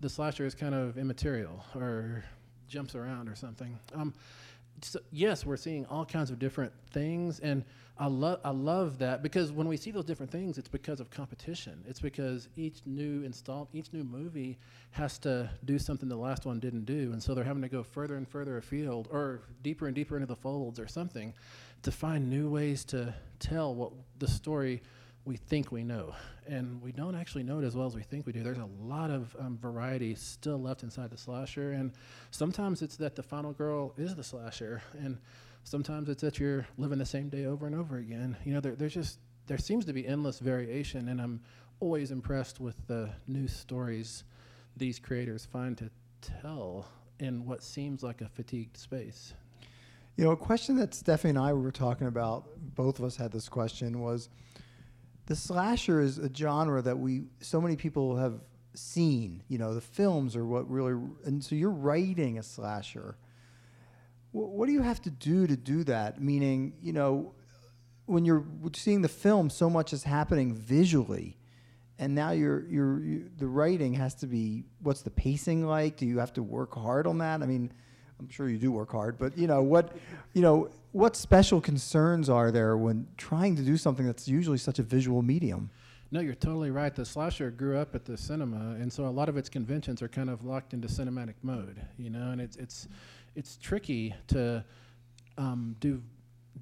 the 0.00 0.08
slasher 0.08 0.44
is 0.44 0.56
kind 0.56 0.74
of 0.74 0.98
immaterial 0.98 1.64
or 1.76 2.24
jumps 2.66 2.96
around 2.96 3.28
or 3.28 3.36
something. 3.36 3.78
Um, 3.94 4.12
so 4.84 5.00
yes, 5.10 5.46
we're 5.46 5.56
seeing 5.56 5.86
all 5.86 6.04
kinds 6.04 6.30
of 6.30 6.38
different 6.38 6.72
things, 6.90 7.40
and 7.40 7.64
I 7.96 8.06
love 8.06 8.40
I 8.44 8.50
love 8.50 8.98
that 8.98 9.22
because 9.22 9.52
when 9.52 9.68
we 9.68 9.76
see 9.76 9.90
those 9.90 10.04
different 10.04 10.30
things, 10.30 10.58
it's 10.58 10.68
because 10.68 11.00
of 11.00 11.10
competition. 11.10 11.82
It's 11.88 12.00
because 12.00 12.48
each 12.56 12.80
new 12.84 13.22
install, 13.22 13.68
each 13.72 13.92
new 13.92 14.04
movie 14.04 14.58
has 14.90 15.18
to 15.20 15.48
do 15.64 15.78
something 15.78 16.08
the 16.08 16.16
last 16.16 16.44
one 16.44 16.60
didn't 16.60 16.84
do, 16.84 17.12
and 17.12 17.22
so 17.22 17.34
they're 17.34 17.44
having 17.44 17.62
to 17.62 17.68
go 17.68 17.82
further 17.82 18.16
and 18.16 18.28
further 18.28 18.58
afield, 18.58 19.08
or 19.10 19.42
deeper 19.62 19.86
and 19.86 19.94
deeper 19.94 20.16
into 20.16 20.26
the 20.26 20.36
folds, 20.36 20.78
or 20.78 20.86
something, 20.86 21.32
to 21.82 21.90
find 21.90 22.28
new 22.28 22.50
ways 22.50 22.84
to 22.86 23.14
tell 23.38 23.74
what 23.74 23.92
the 24.18 24.28
story 24.28 24.82
we 25.24 25.36
think 25.36 25.72
we 25.72 25.82
know, 25.82 26.14
and 26.46 26.82
we 26.82 26.92
don't 26.92 27.14
actually 27.14 27.42
know 27.42 27.58
it 27.58 27.64
as 27.64 27.74
well 27.74 27.86
as 27.86 27.96
we 27.96 28.02
think 28.02 28.26
we 28.26 28.32
do. 28.32 28.42
There's 28.42 28.58
a 28.58 28.68
lot 28.82 29.10
of 29.10 29.34
um, 29.38 29.56
variety 29.56 30.14
still 30.14 30.60
left 30.60 30.82
inside 30.82 31.10
the 31.10 31.16
slasher, 31.16 31.72
and 31.72 31.92
sometimes 32.30 32.82
it's 32.82 32.96
that 32.96 33.16
the 33.16 33.22
final 33.22 33.52
girl 33.52 33.94
is 33.96 34.14
the 34.14 34.24
slasher, 34.24 34.82
and 34.98 35.18
sometimes 35.64 36.08
it's 36.08 36.20
that 36.20 36.38
you're 36.38 36.66
living 36.76 36.98
the 36.98 37.06
same 37.06 37.30
day 37.30 37.46
over 37.46 37.66
and 37.66 37.74
over 37.74 37.96
again. 37.96 38.36
You 38.44 38.54
know, 38.54 38.60
there, 38.60 38.74
there's 38.74 38.94
just 38.94 39.18
there 39.46 39.58
seems 39.58 39.84
to 39.86 39.92
be 39.92 40.06
endless 40.06 40.38
variation, 40.38 41.08
and 41.08 41.20
I'm 41.20 41.40
always 41.80 42.10
impressed 42.10 42.60
with 42.60 42.86
the 42.86 43.10
new 43.26 43.48
stories 43.48 44.24
these 44.76 44.98
creators 44.98 45.44
find 45.46 45.76
to 45.78 45.90
tell 46.20 46.86
in 47.20 47.46
what 47.46 47.62
seems 47.62 48.02
like 48.02 48.20
a 48.20 48.28
fatigued 48.28 48.76
space. 48.76 49.32
You 50.16 50.24
know, 50.24 50.30
a 50.32 50.36
question 50.36 50.76
that 50.76 50.94
Stephanie 50.94 51.30
and 51.30 51.38
I 51.38 51.52
were 51.52 51.72
talking 51.72 52.06
about, 52.06 52.44
both 52.74 52.98
of 52.98 53.04
us 53.04 53.16
had 53.16 53.32
this 53.32 53.48
question, 53.48 54.00
was 54.00 54.28
the 55.26 55.36
slasher 55.36 56.00
is 56.00 56.18
a 56.18 56.30
genre 56.34 56.82
that 56.82 56.98
we 56.98 57.24
so 57.40 57.60
many 57.60 57.76
people 57.76 58.16
have 58.16 58.40
seen. 58.74 59.42
You 59.48 59.58
know, 59.58 59.74
the 59.74 59.80
films 59.80 60.36
are 60.36 60.44
what 60.44 60.68
really, 60.70 60.92
and 61.24 61.42
so 61.42 61.54
you're 61.54 61.70
writing 61.70 62.38
a 62.38 62.42
slasher. 62.42 63.16
Wh- 64.32 64.36
What 64.54 64.66
do 64.66 64.72
you 64.72 64.82
have 64.82 65.00
to 65.02 65.10
do 65.10 65.46
to 65.46 65.56
do 65.56 65.84
that? 65.84 66.20
Meaning, 66.20 66.74
you 66.82 66.92
know, 66.92 67.34
when 68.06 68.24
you're 68.24 68.44
seeing 68.74 69.02
the 69.02 69.08
film, 69.08 69.48
so 69.50 69.70
much 69.70 69.92
is 69.92 70.02
happening 70.04 70.54
visually, 70.54 71.38
and 71.98 72.14
now 72.14 72.32
you're 72.32 72.66
you're 72.68 73.00
you, 73.02 73.30
the 73.38 73.46
writing 73.46 73.94
has 73.94 74.14
to 74.16 74.26
be. 74.26 74.64
What's 74.80 75.02
the 75.02 75.10
pacing 75.10 75.66
like? 75.66 75.96
Do 75.96 76.06
you 76.06 76.18
have 76.18 76.32
to 76.34 76.42
work 76.42 76.74
hard 76.74 77.06
on 77.06 77.18
that? 77.18 77.42
I 77.42 77.46
mean, 77.46 77.72
I'm 78.18 78.30
sure 78.30 78.48
you 78.48 78.58
do 78.58 78.72
work 78.72 78.92
hard, 78.92 79.18
but 79.18 79.36
you 79.36 79.46
know 79.46 79.62
what, 79.62 79.96
you 80.32 80.42
know 80.42 80.70
what 80.92 81.16
special 81.16 81.60
concerns 81.60 82.28
are 82.28 82.50
there 82.52 82.76
when 82.76 83.06
trying 83.16 83.56
to 83.56 83.62
do 83.62 83.76
something 83.76 84.06
that's 84.06 84.28
usually 84.28 84.58
such 84.58 84.78
a 84.78 84.82
visual 84.82 85.22
medium? 85.22 85.70
No, 86.10 86.20
you're 86.20 86.34
totally 86.34 86.70
right. 86.70 86.94
The 86.94 87.04
slasher 87.04 87.50
grew 87.50 87.76
up 87.76 87.96
at 87.96 88.04
the 88.04 88.16
cinema, 88.16 88.76
and 88.80 88.92
so 88.92 89.06
a 89.06 89.10
lot 89.10 89.28
of 89.28 89.36
its 89.36 89.48
conventions 89.48 90.00
are 90.00 90.08
kind 90.08 90.30
of 90.30 90.44
locked 90.44 90.72
into 90.72 90.86
cinematic 90.86 91.34
mode, 91.42 91.80
you 91.98 92.10
know. 92.10 92.30
And 92.30 92.40
it's 92.40 92.56
it's 92.56 92.86
it's 93.34 93.56
tricky 93.56 94.14
to 94.28 94.64
um, 95.36 95.74
do 95.80 96.00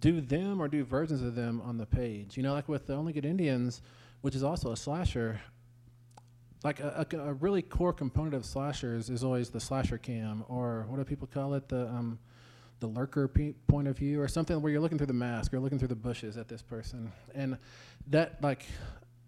do 0.00 0.22
them 0.22 0.62
or 0.62 0.68
do 0.68 0.84
versions 0.84 1.20
of 1.20 1.34
them 1.34 1.60
on 1.62 1.76
the 1.76 1.84
page. 1.84 2.36
You 2.36 2.42
know, 2.42 2.54
like 2.54 2.68
with 2.68 2.86
the 2.86 2.94
Only 2.94 3.12
Good 3.12 3.26
Indians, 3.26 3.82
which 4.22 4.34
is 4.34 4.42
also 4.42 4.72
a 4.72 4.76
slasher. 4.76 5.38
Like 6.64 6.80
a, 6.80 7.06
a, 7.12 7.16
a 7.18 7.32
really 7.34 7.62
core 7.62 7.92
component 7.92 8.34
of 8.34 8.44
slashers 8.44 9.10
is 9.10 9.24
always 9.24 9.50
the 9.50 9.60
slasher 9.60 9.98
cam, 9.98 10.44
or 10.48 10.86
what 10.88 10.98
do 10.98 11.04
people 11.04 11.26
call 11.26 11.54
it? 11.54 11.68
The 11.68 11.88
um, 11.88 12.18
the 12.80 12.86
lurker 12.88 13.28
pe- 13.28 13.52
point 13.68 13.86
of 13.88 13.96
view, 13.96 14.20
or 14.20 14.28
something 14.28 14.60
where 14.60 14.72
you're 14.72 14.80
looking 14.80 14.98
through 14.98 15.06
the 15.06 15.12
mask 15.12 15.54
or 15.54 15.60
looking 15.60 15.78
through 15.78 15.88
the 15.88 15.94
bushes 15.94 16.36
at 16.36 16.48
this 16.48 16.62
person, 16.62 17.12
and 17.34 17.56
that 18.08 18.42
like 18.42 18.66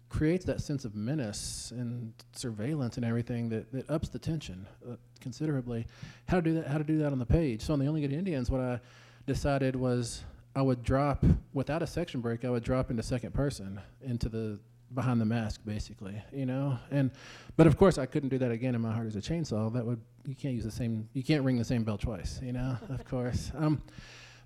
creates 0.09 0.45
that 0.45 0.61
sense 0.61 0.85
of 0.85 0.95
menace 0.95 1.71
and 1.75 2.13
surveillance 2.33 2.95
and 2.95 3.05
everything 3.05 3.49
that, 3.49 3.69
that 3.73 3.89
ups 3.89 4.07
the 4.07 4.19
tension 4.19 4.65
uh, 4.89 4.95
considerably. 5.19 5.85
How 6.27 6.37
to 6.37 6.41
do 6.41 6.53
that? 6.55 6.67
How 6.67 6.77
to 6.77 6.83
do 6.83 6.97
that 6.99 7.11
on 7.11 7.19
the 7.19 7.25
page? 7.25 7.61
So 7.61 7.73
on 7.73 7.79
the 7.79 7.87
Only 7.87 8.01
Good 8.01 8.13
Indians, 8.13 8.49
what 8.49 8.61
I 8.61 8.79
decided 9.25 9.75
was 9.75 10.23
I 10.55 10.61
would 10.61 10.83
drop 10.83 11.25
without 11.53 11.81
a 11.81 11.87
section 11.87 12.21
break. 12.21 12.45
I 12.45 12.49
would 12.49 12.63
drop 12.63 12.91
into 12.91 13.03
second 13.03 13.33
person 13.33 13.81
into 14.01 14.29
the 14.29 14.59
behind 14.93 15.19
the 15.19 15.25
mask, 15.25 15.61
basically, 15.65 16.21
you 16.31 16.45
know. 16.45 16.77
And 16.91 17.11
but 17.57 17.67
of 17.67 17.77
course, 17.77 17.97
I 17.97 18.05
couldn't 18.05 18.29
do 18.29 18.37
that 18.37 18.51
again 18.51 18.75
in 18.75 18.81
My 18.81 18.93
Heart 18.93 19.07
Is 19.07 19.15
a 19.15 19.21
Chainsaw. 19.21 19.73
That 19.73 19.85
would 19.85 20.01
you 20.25 20.35
can't 20.35 20.53
use 20.53 20.63
the 20.63 20.71
same. 20.71 21.09
You 21.13 21.23
can't 21.23 21.43
ring 21.43 21.57
the 21.57 21.65
same 21.65 21.83
bell 21.83 21.97
twice, 21.97 22.39
you 22.43 22.53
know. 22.53 22.77
of 22.89 23.05
course. 23.09 23.51
Um, 23.55 23.81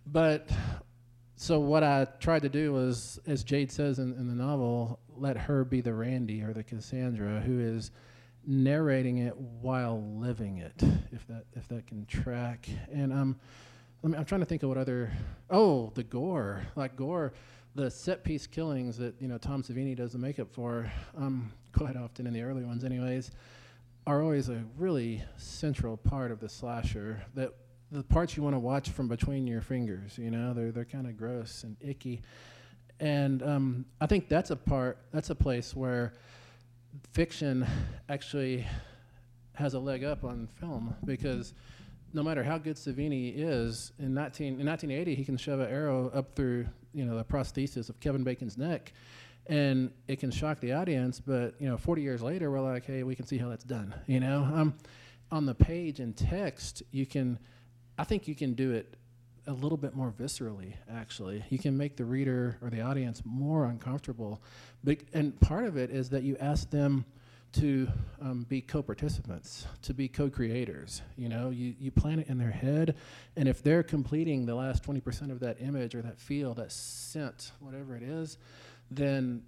but 0.05 0.49
so 1.35 1.59
what 1.59 1.83
I 1.83 2.05
tried 2.19 2.41
to 2.41 2.49
do 2.49 2.73
was, 2.73 3.19
as 3.27 3.43
Jade 3.43 3.71
says 3.71 3.99
in, 3.99 4.13
in 4.13 4.27
the 4.27 4.35
novel, 4.35 4.99
let 5.15 5.37
her 5.37 5.63
be 5.63 5.81
the 5.81 5.93
Randy 5.93 6.41
or 6.41 6.53
the 6.53 6.63
Cassandra 6.63 7.39
who 7.39 7.59
is 7.59 7.91
narrating 8.45 9.19
it 9.19 9.37
while 9.37 10.01
living 10.17 10.57
it, 10.57 10.81
if 11.11 11.25
that 11.27 11.45
if 11.55 11.67
that 11.69 11.87
can 11.87 12.05
track. 12.05 12.67
And 12.91 13.13
um, 13.13 13.39
I 14.03 14.07
I'm 14.17 14.25
trying 14.25 14.41
to 14.41 14.45
think 14.45 14.63
of 14.63 14.69
what 14.69 14.77
other. 14.77 15.11
Oh, 15.49 15.91
the 15.95 16.03
gore, 16.03 16.63
like 16.75 16.95
gore, 16.95 17.33
the 17.79 17.89
set 17.89 18.25
piece 18.25 18.45
killings 18.45 18.97
that 18.97 19.15
you 19.21 19.27
know 19.29 19.37
Tom 19.37 19.63
Savini 19.63 19.95
does 19.95 20.11
the 20.11 20.17
makeup 20.17 20.51
for, 20.51 20.91
um, 21.17 21.49
quite 21.71 21.95
often 21.95 22.27
in 22.27 22.33
the 22.33 22.41
early 22.41 22.63
ones, 22.63 22.83
anyways, 22.83 23.31
are 24.05 24.21
always 24.21 24.49
a 24.49 24.61
really 24.77 25.23
central 25.37 25.95
part 25.95 26.29
of 26.31 26.41
the 26.41 26.49
slasher. 26.49 27.23
That 27.35 27.53
the 27.89 28.03
parts 28.03 28.35
you 28.35 28.43
want 28.43 28.55
to 28.55 28.59
watch 28.59 28.89
from 28.89 29.07
between 29.07 29.47
your 29.47 29.61
fingers, 29.61 30.17
you 30.17 30.29
know, 30.29 30.53
they're 30.53 30.73
they're 30.73 30.83
kind 30.83 31.07
of 31.07 31.17
gross 31.17 31.63
and 31.63 31.77
icky, 31.79 32.21
and 32.99 33.41
um, 33.43 33.85
I 34.01 34.07
think 34.07 34.27
that's 34.27 34.51
a 34.51 34.57
part, 34.57 34.97
that's 35.13 35.29
a 35.29 35.35
place 35.35 35.73
where 35.73 36.13
fiction 37.13 37.65
actually 38.09 38.67
has 39.53 39.73
a 39.73 39.79
leg 39.79 40.03
up 40.03 40.25
on 40.25 40.49
film 40.59 40.95
because 41.05 41.53
no 42.11 42.23
matter 42.23 42.43
how 42.43 42.57
good 42.57 42.75
Savini 42.75 43.33
is, 43.37 43.93
in 43.99 44.13
19 44.13 44.59
in 44.59 44.65
1980 44.65 45.15
he 45.15 45.23
can 45.23 45.37
shove 45.37 45.61
an 45.61 45.69
arrow 45.69 46.09
up 46.13 46.35
through 46.35 46.65
you 46.93 47.05
know 47.05 47.17
the 47.17 47.23
prosthesis 47.23 47.89
of 47.89 47.99
Kevin 47.99 48.23
Bacon's 48.23 48.57
neck, 48.57 48.93
and 49.47 49.91
it 50.07 50.19
can 50.19 50.31
shock 50.31 50.59
the 50.59 50.73
audience. 50.73 51.19
But 51.19 51.55
you 51.59 51.67
know, 51.67 51.77
40 51.77 52.01
years 52.01 52.21
later, 52.21 52.51
we're 52.51 52.61
like, 52.61 52.85
hey, 52.85 53.03
we 53.03 53.15
can 53.15 53.25
see 53.25 53.37
how 53.37 53.49
that's 53.49 53.63
done. 53.63 53.93
You 54.07 54.19
know, 54.19 54.43
um, 54.53 54.75
on 55.31 55.45
the 55.45 55.55
page 55.55 55.99
and 55.99 56.15
text, 56.15 56.83
you 56.91 57.05
can, 57.05 57.39
I 57.97 58.03
think 58.03 58.27
you 58.27 58.35
can 58.35 58.53
do 58.53 58.71
it 58.71 58.95
a 59.47 59.53
little 59.53 59.77
bit 59.77 59.95
more 59.95 60.11
viscerally. 60.11 60.73
Actually, 60.91 61.43
you 61.49 61.57
can 61.57 61.77
make 61.77 61.97
the 61.97 62.05
reader 62.05 62.57
or 62.61 62.69
the 62.69 62.81
audience 62.81 63.21
more 63.25 63.65
uncomfortable. 63.65 64.41
But 64.83 64.99
and 65.13 65.39
part 65.39 65.65
of 65.65 65.77
it 65.77 65.89
is 65.89 66.09
that 66.09 66.23
you 66.23 66.37
ask 66.39 66.69
them 66.69 67.05
to 67.53 67.87
um, 68.21 68.45
be 68.47 68.61
co-participants, 68.61 69.65
to 69.81 69.93
be 69.93 70.07
co-creators. 70.07 71.01
You 71.17 71.29
know, 71.29 71.49
you, 71.49 71.73
you 71.79 71.91
plan 71.91 72.19
it 72.19 72.27
in 72.27 72.37
their 72.37 72.51
head, 72.51 72.95
and 73.35 73.47
if 73.47 73.63
they're 73.63 73.83
completing 73.83 74.45
the 74.45 74.55
last 74.55 74.83
20% 74.83 75.31
of 75.31 75.39
that 75.39 75.57
image 75.61 75.95
or 75.95 76.01
that 76.03 76.19
feel, 76.19 76.53
that 76.55 76.71
scent, 76.71 77.51
whatever 77.59 77.95
it 77.95 78.03
is, 78.03 78.37
then 78.91 79.43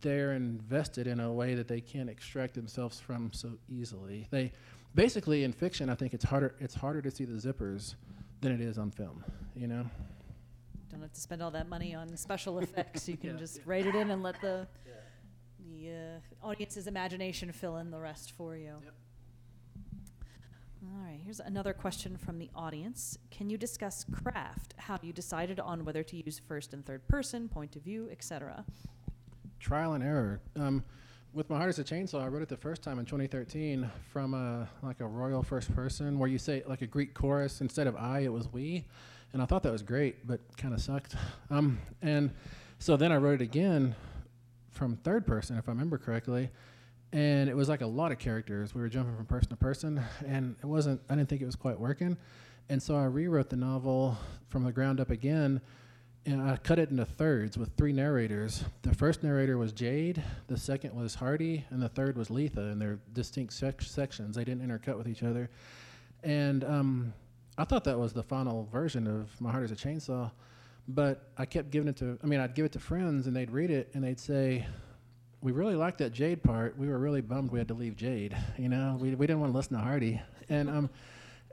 they're 0.00 0.32
invested 0.32 1.06
in 1.06 1.20
a 1.20 1.32
way 1.32 1.54
that 1.54 1.68
they 1.68 1.80
can't 1.80 2.08
extract 2.10 2.54
themselves 2.54 2.98
from 3.00 3.30
so 3.32 3.52
easily. 3.68 4.26
They 4.30 4.52
basically 4.94 5.44
in 5.44 5.52
fiction, 5.52 5.90
I 5.90 5.94
think 5.94 6.14
it's 6.14 6.24
harder 6.24 6.54
it's 6.60 6.74
harder 6.74 7.02
to 7.02 7.10
see 7.10 7.24
the 7.24 7.34
zippers 7.34 7.94
than 8.40 8.52
it 8.52 8.60
is 8.60 8.78
on 8.78 8.90
film. 8.90 9.22
You 9.54 9.66
know. 9.66 9.84
Don't 10.90 11.02
have 11.02 11.12
to 11.12 11.20
spend 11.20 11.42
all 11.42 11.50
that 11.50 11.68
money 11.68 11.94
on 11.94 12.16
special 12.16 12.58
effects. 12.60 13.06
You 13.08 13.16
can 13.18 13.30
Yeah. 13.30 13.36
just 13.36 13.60
write 13.66 13.86
it 13.86 13.94
in 13.94 14.10
and 14.10 14.22
let 14.22 14.40
the 14.40 14.66
the 15.76 15.90
uh, 15.90 16.46
audience's 16.46 16.86
imagination 16.86 17.52
fill 17.52 17.76
in 17.76 17.90
the 17.90 17.98
rest 17.98 18.32
for 18.32 18.56
you. 18.56 18.74
Yep. 18.84 18.94
All 20.82 21.04
right, 21.04 21.20
here's 21.22 21.40
another 21.40 21.72
question 21.72 22.16
from 22.16 22.38
the 22.38 22.48
audience. 22.54 23.18
Can 23.30 23.50
you 23.50 23.58
discuss 23.58 24.04
craft? 24.10 24.74
How 24.76 24.98
you 25.02 25.12
decided 25.12 25.58
on 25.58 25.84
whether 25.84 26.02
to 26.04 26.16
use 26.16 26.40
first 26.46 26.72
and 26.72 26.84
third 26.84 27.06
person, 27.08 27.48
point 27.48 27.76
of 27.76 27.82
view, 27.82 28.08
etc. 28.10 28.64
trial 29.58 29.94
and 29.94 30.04
error. 30.04 30.40
Um, 30.54 30.84
with 31.32 31.50
My 31.50 31.58
Heart 31.58 31.70
is 31.70 31.78
a 31.78 31.84
Chainsaw, 31.84 32.22
I 32.22 32.28
wrote 32.28 32.42
it 32.42 32.48
the 32.48 32.56
first 32.56 32.82
time 32.82 32.98
in 32.98 33.04
2013 33.04 33.90
from 34.10 34.32
a, 34.32 34.68
like 34.82 35.00
a 35.00 35.06
royal 35.06 35.42
first 35.42 35.74
person 35.74 36.18
where 36.18 36.28
you 36.28 36.38
say 36.38 36.62
like 36.66 36.82
a 36.82 36.86
Greek 36.86 37.12
chorus 37.12 37.60
instead 37.60 37.86
of 37.86 37.96
I, 37.96 38.20
it 38.20 38.32
was 38.32 38.50
we. 38.52 38.86
And 39.32 39.42
I 39.42 39.44
thought 39.44 39.62
that 39.64 39.72
was 39.72 39.82
great, 39.82 40.26
but 40.26 40.40
kind 40.56 40.72
of 40.72 40.80
sucked. 40.80 41.14
Um, 41.50 41.78
and 42.00 42.30
so 42.78 42.96
then 42.96 43.12
I 43.12 43.16
wrote 43.16 43.42
it 43.42 43.44
again 43.44 43.94
from 44.76 44.96
third 44.96 45.26
person, 45.26 45.56
if 45.56 45.68
I 45.68 45.72
remember 45.72 45.98
correctly. 45.98 46.50
And 47.12 47.48
it 47.48 47.56
was 47.56 47.68
like 47.68 47.80
a 47.80 47.86
lot 47.86 48.12
of 48.12 48.18
characters. 48.18 48.74
We 48.74 48.80
were 48.80 48.88
jumping 48.88 49.16
from 49.16 49.26
person 49.26 49.48
to 49.50 49.56
person, 49.56 50.00
and 50.26 50.56
it 50.62 50.66
wasn't, 50.66 51.00
I 51.08 51.14
didn't 51.14 51.28
think 51.28 51.42
it 51.42 51.46
was 51.46 51.56
quite 51.56 51.78
working. 51.78 52.16
And 52.68 52.82
so 52.82 52.96
I 52.96 53.04
rewrote 53.04 53.48
the 53.48 53.56
novel 53.56 54.18
from 54.48 54.64
the 54.64 54.72
ground 54.72 55.00
up 55.00 55.10
again 55.10 55.60
and 56.26 56.42
I 56.42 56.56
cut 56.56 56.80
it 56.80 56.90
into 56.90 57.04
thirds 57.04 57.56
with 57.56 57.70
three 57.76 57.92
narrators. 57.92 58.64
The 58.82 58.92
first 58.92 59.22
narrator 59.22 59.56
was 59.58 59.72
Jade, 59.72 60.22
the 60.48 60.58
second 60.58 60.92
was 60.92 61.14
Hardy, 61.14 61.64
and 61.70 61.80
the 61.80 61.88
third 61.88 62.18
was 62.18 62.30
Letha, 62.30 62.62
and 62.62 62.82
they're 62.82 62.98
distinct 63.12 63.52
sec- 63.52 63.80
sections. 63.80 64.34
They 64.34 64.44
didn't 64.44 64.68
intercut 64.68 64.98
with 64.98 65.06
each 65.06 65.22
other. 65.22 65.48
And 66.24 66.64
um, 66.64 67.14
I 67.56 67.64
thought 67.64 67.84
that 67.84 67.96
was 67.96 68.12
the 68.12 68.24
final 68.24 68.68
version 68.72 69.06
of 69.06 69.40
My 69.40 69.52
Heart 69.52 69.66
is 69.66 69.70
a 69.70 69.76
Chainsaw, 69.76 70.32
but 70.88 71.30
I 71.36 71.46
kept 71.46 71.70
giving 71.70 71.88
it 71.88 71.96
to, 71.96 72.18
I 72.22 72.26
mean, 72.26 72.40
I'd 72.40 72.54
give 72.54 72.64
it 72.64 72.72
to 72.72 72.78
friends, 72.78 73.26
and 73.26 73.34
they'd 73.34 73.50
read 73.50 73.70
it, 73.70 73.90
and 73.94 74.04
they'd 74.04 74.20
say, 74.20 74.66
we 75.40 75.52
really 75.52 75.74
liked 75.74 75.98
that 75.98 76.12
Jade 76.12 76.42
part. 76.42 76.76
We 76.78 76.88
were 76.88 76.98
really 76.98 77.20
bummed 77.20 77.52
we 77.52 77.58
had 77.58 77.68
to 77.68 77.74
leave 77.74 77.96
Jade. 77.96 78.36
You 78.58 78.68
know, 78.68 78.96
we, 79.00 79.14
we 79.14 79.26
didn't 79.26 79.40
want 79.40 79.52
to 79.52 79.56
listen 79.56 79.76
to 79.76 79.82
Hardy. 79.82 80.20
And, 80.48 80.68
um, 80.68 80.90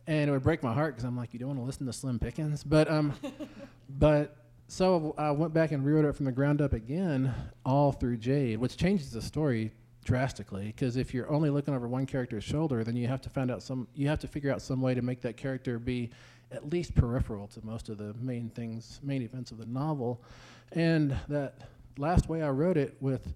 and 0.07 0.29
it 0.29 0.33
would 0.33 0.43
break 0.43 0.63
my 0.63 0.73
heart 0.73 0.95
because 0.95 1.03
I'm 1.03 1.17
like, 1.17 1.33
you 1.33 1.39
don't 1.39 1.49
want 1.49 1.59
to 1.59 1.65
listen 1.65 1.85
to 1.85 1.93
Slim 1.93 2.19
Pickens? 2.19 2.63
But, 2.63 2.89
um, 2.89 3.13
but 3.99 4.35
so 4.67 5.13
I 5.17 5.31
went 5.31 5.53
back 5.53 5.71
and 5.71 5.85
rewrote 5.85 6.05
it 6.05 6.15
from 6.15 6.25
the 6.25 6.31
ground 6.31 6.61
up 6.61 6.73
again, 6.73 7.33
all 7.65 7.91
through 7.91 8.17
Jade, 8.17 8.57
which 8.57 8.77
changes 8.77 9.11
the 9.11 9.21
story 9.21 9.71
drastically. 10.03 10.67
Because 10.67 10.97
if 10.97 11.13
you're 11.13 11.31
only 11.31 11.49
looking 11.49 11.73
over 11.73 11.87
one 11.87 12.05
character's 12.05 12.43
shoulder, 12.43 12.83
then 12.83 12.95
you 12.95 13.07
have 13.07 13.21
to 13.21 13.29
find 13.29 13.51
out 13.51 13.61
some, 13.61 13.87
you 13.95 14.07
have 14.07 14.19
to 14.19 14.27
figure 14.27 14.51
out 14.51 14.61
some 14.61 14.81
way 14.81 14.93
to 14.93 15.01
make 15.01 15.21
that 15.21 15.37
character 15.37 15.79
be 15.79 16.09
at 16.53 16.69
least 16.69 16.95
peripheral 16.95 17.47
to 17.47 17.65
most 17.65 17.89
of 17.89 17.97
the 17.97 18.13
main 18.21 18.49
things, 18.49 18.99
main 19.03 19.21
events 19.21 19.51
of 19.51 19.57
the 19.57 19.65
novel. 19.65 20.21
And 20.71 21.15
that 21.27 21.69
last 21.97 22.29
way 22.29 22.41
I 22.43 22.49
wrote 22.49 22.77
it 22.77 22.95
with 22.99 23.33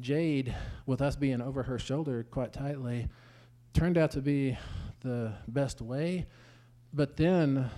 Jade, 0.00 0.54
with 0.86 1.02
us 1.02 1.16
being 1.16 1.40
over 1.40 1.62
her 1.62 1.78
shoulder 1.78 2.24
quite 2.30 2.52
tightly, 2.52 3.08
turned 3.74 3.98
out 3.98 4.12
to 4.12 4.20
be 4.20 4.56
the 5.00 5.32
best 5.48 5.80
way. 5.80 6.26
But 6.92 7.16
then 7.16 7.70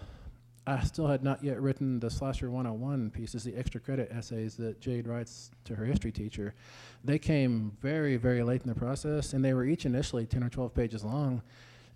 I 0.67 0.83
still 0.83 1.07
had 1.07 1.23
not 1.23 1.45
yet 1.45 1.61
written 1.61 2.01
the 2.01 2.11
Slasher 2.11 2.51
101 2.51 3.11
pieces, 3.11 3.45
the 3.45 3.55
extra 3.57 3.81
credit 3.81 4.11
essays 4.11 4.57
that 4.57 4.81
Jade 4.81 5.07
writes 5.07 5.51
to 5.65 5.75
her 5.75 5.85
history 5.85 6.11
teacher. 6.11 6.55
They 7.05 7.19
came 7.19 7.77
very, 7.81 8.17
very 8.17 8.43
late 8.43 8.63
in 8.63 8.69
the 8.69 8.75
process, 8.75 9.35
and 9.35 9.45
they 9.45 9.53
were 9.53 9.65
each 9.65 9.85
initially 9.85 10.27
10 10.27 10.43
or 10.43 10.49
12 10.49 10.75
pages 10.75 11.05
long. 11.05 11.43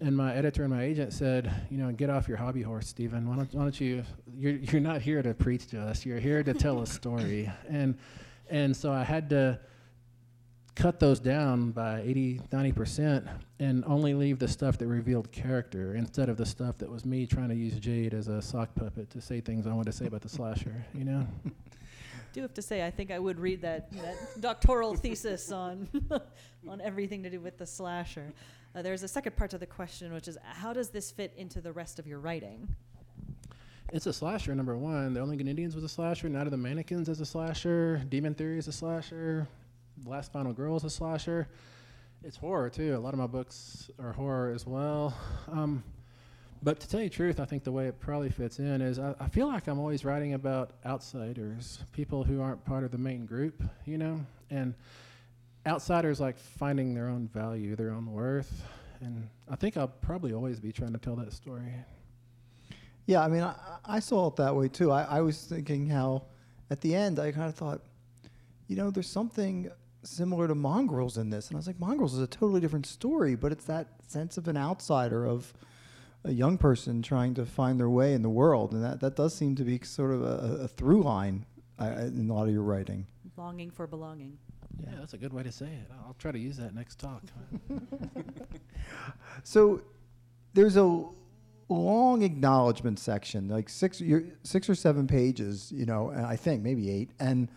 And 0.01 0.17
my 0.17 0.35
editor 0.35 0.63
and 0.63 0.73
my 0.73 0.85
agent 0.85 1.13
said, 1.13 1.53
you 1.71 1.79
know, 1.79 1.91
get 1.91 2.09
off 2.09 2.29
your 2.29 2.37
hobby 2.37 2.63
horse, 2.63 2.87
Stephen. 2.87 3.29
Why 3.29 3.37
don't, 3.37 3.53
why 3.53 3.63
don't 3.63 3.81
you? 3.81 4.05
You're, 4.33 4.53
you're 4.53 4.81
not 4.81 5.03
here 5.03 5.23
to 5.23 5.35
preach 5.35 5.67
to 5.69 5.81
us. 5.81 6.07
You're 6.07 6.21
here 6.21 6.45
to 6.45 6.55
tell 6.55 6.81
a 6.83 6.87
story. 6.87 7.51
And 7.69 7.99
and 8.51 8.75
so 8.75 8.93
I 8.93 9.05
had 9.05 9.29
to 9.31 9.61
cut 10.75 11.01
those 11.01 11.19
down 11.19 11.73
by 11.73 12.01
80, 12.01 12.41
90% 12.53 13.29
and 13.59 13.85
only 13.85 14.15
leave 14.15 14.39
the 14.39 14.47
stuff 14.47 14.79
that 14.79 14.87
revealed 14.87 15.31
character 15.33 15.97
instead 15.97 16.29
of 16.29 16.37
the 16.37 16.47
stuff 16.47 16.79
that 16.79 16.89
was 16.89 17.05
me 17.05 17.27
trying 17.27 17.49
to 17.49 17.55
use 17.55 17.75
Jade 17.75 18.15
as 18.15 18.29
a 18.29 18.41
sock 18.41 18.75
puppet 18.77 19.11
to 19.11 19.21
say 19.21 19.41
things 19.41 19.67
I 19.67 19.73
wanted 19.73 19.91
to 19.91 19.97
say 19.99 20.07
about 20.07 20.23
the 20.23 20.29
slasher, 20.29 20.87
you 20.95 21.05
know? 21.05 21.27
do 22.33 22.43
have 22.43 22.55
to 22.55 22.63
say, 22.63 22.87
I 22.87 22.91
think 22.91 23.11
I 23.11 23.19
would 23.19 23.41
read 23.41 23.63
that, 23.63 23.91
that 23.93 24.41
doctoral 24.41 24.95
thesis 24.95 25.51
on 25.51 25.89
on 26.69 26.81
everything 26.81 27.23
to 27.25 27.31
do 27.31 27.41
with 27.41 27.59
the 27.59 27.67
slasher. 27.67 28.33
Uh, 28.79 28.83
there's 28.83 29.03
a 29.03 29.09
second 29.09 29.35
part 29.35 29.51
to 29.51 29.59
the 29.59 29.67
question, 29.67 30.13
which 30.13 30.29
is 30.29 30.39
how 30.45 30.73
does 30.73 30.91
this 30.91 31.11
fit 31.11 31.33
into 31.37 31.61
the 31.61 31.73
rest 31.73 31.99
of 31.99 32.07
your 32.07 32.21
writing? 32.21 32.69
It's 33.93 34.07
a 34.07 34.13
slasher, 34.13 34.55
number 34.55 34.77
one. 34.77 35.15
The 35.15 35.21
Only 35.21 35.37
Good 35.37 35.49
Indians 35.49 35.75
was 35.75 35.83
a 35.83 35.89
slasher. 35.89 36.29
Night 36.29 36.47
of 36.47 36.53
the 36.53 36.59
Mannequins 36.59 37.09
is 37.09 37.21
a 37.21 37.27
slasher. 37.27 38.01
Demon 38.09 38.35
Theory 38.35 38.57
is 38.57 38.69
a 38.69 38.73
slasher. 38.73 39.49
The 40.05 40.09
Last 40.09 40.33
Final 40.33 40.53
Girl 40.53 40.77
is 40.77 40.85
a 40.85 40.91
slasher. 40.91 41.49
It's 42.23 42.37
horror 42.37 42.71
too. 42.71 42.97
A 42.97 43.01
lot 43.01 43.15
of 43.15 43.19
my 43.19 43.27
books 43.27 43.91
are 43.99 44.13
horror 44.13 44.53
as 44.55 44.65
well. 44.65 45.13
Um, 45.51 45.83
but 46.63 46.79
to 46.79 46.89
tell 46.89 47.01
you 47.01 47.09
the 47.09 47.15
truth, 47.17 47.41
I 47.41 47.47
think 47.47 47.65
the 47.65 47.73
way 47.73 47.89
it 47.89 47.99
probably 47.99 48.31
fits 48.31 48.61
in 48.61 48.81
is 48.81 49.01
I, 49.01 49.13
I 49.19 49.29
feel 49.29 49.49
like 49.49 49.67
I'm 49.67 49.81
always 49.81 50.05
writing 50.05 50.35
about 50.35 50.71
outsiders, 50.87 51.81
people 51.91 52.23
who 52.23 52.41
aren't 52.41 52.65
part 52.65 52.85
of 52.85 52.93
the 52.93 52.99
main 52.99 53.27
group, 53.27 53.61
you 53.87 53.99
know, 53.99 54.21
and 54.51 54.75
outsiders 55.69 56.21
like 56.21 56.39
finding 56.39 56.95
their 56.95 57.09
own 57.09 57.29
value, 57.29 57.77
their 57.77 57.91
own 57.91 58.11
worth, 58.13 58.63
and 59.01 59.29
I 59.49 59.57
think 59.57 59.77
I'll 59.77 59.89
probably 59.89 60.33
always 60.33 60.61
be 60.61 60.73
trying 60.73 60.93
to 60.93 60.99
tell 60.99 61.17
that 61.17 61.33
story. 61.33 61.73
Yeah, 63.07 63.23
I 63.23 63.29
mean, 63.29 63.43
I, 63.43 63.55
I 63.85 64.01
saw 64.01 64.29
it 64.29 64.37
that 64.37 64.55
way 64.55 64.69
too. 64.69 64.91
I, 64.91 65.03
I 65.05 65.21
was 65.21 65.41
thinking 65.41 65.89
how, 65.89 66.25
at 66.71 66.81
the 66.81 66.95
end, 66.95 67.19
I 67.19 67.33
kind 67.33 67.49
of 67.49 67.55
thought, 67.55 67.81
you 68.67 68.77
know, 68.77 68.91
there's 68.91 69.09
something 69.09 69.71
similar 70.03 70.47
to 70.49 70.55
Mongrels 70.55 71.17
in 71.17 71.31
this, 71.31 71.49
and 71.49 71.57
I 71.57 71.59
was 71.59 71.67
like, 71.67 71.81
Mongrels 71.81 72.15
is 72.15 72.21
a 72.21 72.27
totally 72.27 72.61
different 72.61 72.87
story, 72.87 73.35
but 73.35 73.53
it's 73.53 73.65
that 73.65 73.89
sense 74.07 74.37
of 74.37 74.49
an 74.49 74.57
outsider 74.57 75.25
of 75.25 75.53
a 76.25 76.33
young 76.33 76.59
person 76.59 77.01
trying 77.01 77.35
to 77.35 77.47
find 77.47 77.79
their 77.79 77.89
way 77.89 78.13
in 78.13 78.23
the 78.23 78.29
world, 78.29 78.73
and 78.73 78.83
that, 78.85 79.01
that 79.01 79.17
does 79.17 79.35
seem 79.35 79.55
to 79.55 79.65
be 79.65 79.81
sort 79.83 80.13
of 80.13 80.23
a, 80.23 80.65
a 80.65 80.69
through 80.69 81.03
line 81.03 81.47
uh, 81.79 81.95
in 81.99 82.29
a 82.29 82.35
lot 82.35 82.47
of 82.47 82.53
your 82.53 82.63
writing. 82.63 83.07
Longing 83.37 83.71
for 83.71 83.87
belonging. 83.87 84.37
Yeah, 84.87 84.95
that's 84.99 85.15
a 85.15 85.19
good 85.19 85.33
way 85.33 85.43
to 85.43 85.53
say 85.53 85.67
it. 85.67 85.91
I'll 86.07 86.17
try 86.19 86.33
to 86.33 86.39
use 86.39 86.57
that 86.59 86.75
next 86.75 86.99
talk. 86.99 87.23
so 89.43 89.83
there's 90.55 90.77
a 90.77 91.05
long 91.69 92.23
acknowledgement 92.23 92.99
section, 92.99 93.49
like 93.49 93.69
six, 93.69 94.03
six 94.43 94.71
or 94.71 94.75
seven 94.75 95.07
pages, 95.07 95.73
you 95.73 95.87
know, 95.87 96.11
I 96.11 96.37
think 96.37 96.63
maybe 96.63 96.91
eight. 96.91 97.11
And, 97.21 97.49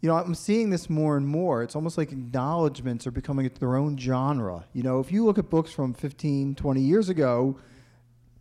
you 0.00 0.08
know, 0.08 0.16
I'm 0.16 0.34
seeing 0.34 0.70
this 0.70 0.90
more 0.90 1.16
and 1.16 1.26
more. 1.26 1.62
It's 1.62 1.74
almost 1.74 1.96
like 1.96 2.12
acknowledgments 2.12 3.06
are 3.06 3.10
becoming 3.10 3.50
their 3.58 3.76
own 3.76 3.96
genre. 3.96 4.64
You 4.72 4.82
know, 4.82 5.00
if 5.00 5.10
you 5.10 5.24
look 5.24 5.38
at 5.38 5.48
books 5.50 5.72
from 5.72 5.94
15, 5.94 6.54
20 6.54 6.80
years 6.80 7.08
ago, 7.08 7.56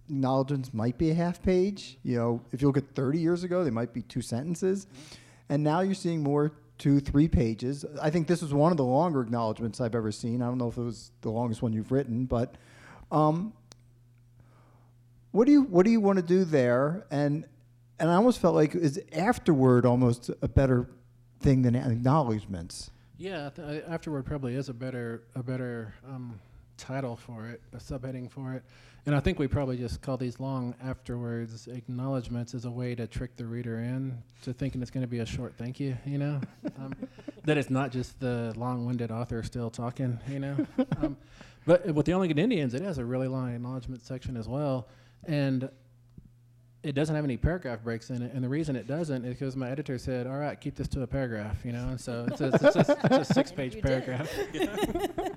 acknowledgments 0.09 0.74
might 0.74 0.97
be 0.97 1.12
a 1.12 1.13
half 1.13 1.41
page. 1.41 1.97
You 2.03 2.17
know, 2.17 2.41
if 2.51 2.62
you 2.62 2.67
look 2.67 2.77
at 2.77 2.95
30 2.95 3.19
years 3.19 3.43
ago, 3.43 3.63
they 3.63 3.69
might 3.69 3.93
be 3.93 4.01
two 4.01 4.21
sentences. 4.21 4.88
And 5.50 5.63
now 5.63 5.79
you're 5.79 5.95
seeing 5.95 6.21
more 6.21 6.51
two, 6.77 7.00
three 7.00 7.27
pages. 7.27 7.86
I 8.01 8.10
think 8.10 8.27
this 8.27 8.41
was 8.41 8.53
one 8.53 8.72
of 8.72 8.77
the 8.77 8.86
longer 8.86 9.22
acknowledgments 9.22 9.81
I've 9.81 9.96
ever 9.96 10.12
seen. 10.12 10.41
I 10.41 10.46
don't 10.46 10.57
know 10.57 10.69
if 10.69 10.77
it 10.77 10.84
was 10.84 11.12
the 11.22 11.29
longest 11.29 11.62
one 11.62 11.74
you've 11.74 11.91
written, 11.91 12.25
but 12.25 12.55
um, 13.12 13.53
what 15.31 15.46
do 15.46 15.51
you 15.51 15.63
what 15.63 15.86
do 15.86 15.91
you 15.91 16.00
want 16.00 16.17
to 16.17 16.24
do 16.24 16.43
there? 16.43 17.05
And 17.12 17.46
and 18.00 18.10
I 18.10 18.15
almost 18.15 18.39
felt 18.39 18.55
like 18.55 18.75
is 18.75 19.00
afterward 19.13 19.86
almost 19.86 20.29
a 20.41 20.48
better 20.48 20.89
thing 21.39 21.63
than 21.63 21.75
acknowledgments. 21.75 22.91
Yeah, 23.17 23.50
afterward 23.88 24.25
probably 24.25 24.55
is 24.55 24.69
a 24.69 24.74
better 24.74 25.24
a 25.36 25.41
better 25.41 25.96
um, 26.07 26.39
title 26.77 27.15
for 27.15 27.48
it, 27.48 27.62
a 27.74 27.77
subheading 27.77 28.29
for 28.29 28.53
it. 28.53 28.63
And 29.05 29.15
I 29.15 29.22
think 29.22 29.39
we 29.39 29.48
probably 29.48 29.77
just 29.77 30.01
call 30.01 30.17
these 30.17 30.39
long 30.39 30.75
afterwards 30.84 31.67
acknowledgments 31.67 32.53
as 32.53 32.65
a 32.65 32.72
way 32.72 32.93
to 32.96 33.07
trick 33.07 33.38
the 33.38 33.46
reader 33.46 33.79
in 33.79 34.22
to 34.41 34.51
thinking 34.51 34.81
it's 34.81 34.91
going 34.91 35.03
to 35.03 35.07
be 35.07 35.19
a 35.19 35.25
short 35.25 35.53
thank 35.57 35.79
you, 35.79 35.98
you 36.05 36.17
know? 36.17 36.41
um, 36.77 36.93
that 37.46 37.57
it's 37.57 37.69
not 37.69 37.91
just 37.91 38.19
the 38.19 38.53
long 38.57 38.86
winded 38.86 39.10
author 39.10 39.41
still 39.43 39.69
talking, 39.69 40.19
you 40.27 40.39
know? 40.39 40.57
um, 41.01 41.15
but 41.65 41.86
with 41.93 42.05
the 42.05 42.13
Only 42.13 42.27
Good 42.27 42.39
Indians, 42.39 42.74
it 42.74 42.81
has 42.81 42.98
a 42.98 43.05
really 43.05 43.27
long 43.27 43.53
acknowledgement 43.53 44.01
section 44.01 44.36
as 44.36 44.48
well. 44.48 44.88
And 45.25 45.69
it 46.84 46.96
doesn't 46.96 47.15
have 47.15 47.25
any 47.25 47.38
paragraph 47.38 47.84
breaks 47.84 48.10
in 48.10 48.22
it, 48.22 48.34
and 48.34 48.43
the 48.43 48.50
reason 48.50 48.75
it 48.75 48.88
doesn't 48.88 49.25
is 49.25 49.34
because 49.34 49.55
my 49.55 49.69
editor 49.69 49.98
said, 49.98 50.27
"All 50.27 50.38
right, 50.38 50.60
keep 50.60 50.75
this 50.75 50.88
to 50.89 51.01
a 51.01 51.07
paragraph," 51.07 51.65
you 51.65 51.74
know, 51.74 51.89
and 51.89 52.00
so 52.00 52.25
it's 52.29 52.39
a, 52.39 52.48
it's 52.53 52.75
a, 52.75 52.98
it's 53.03 53.29
a 53.29 53.34
six-page 53.34 53.81
paragraph. 53.81 54.29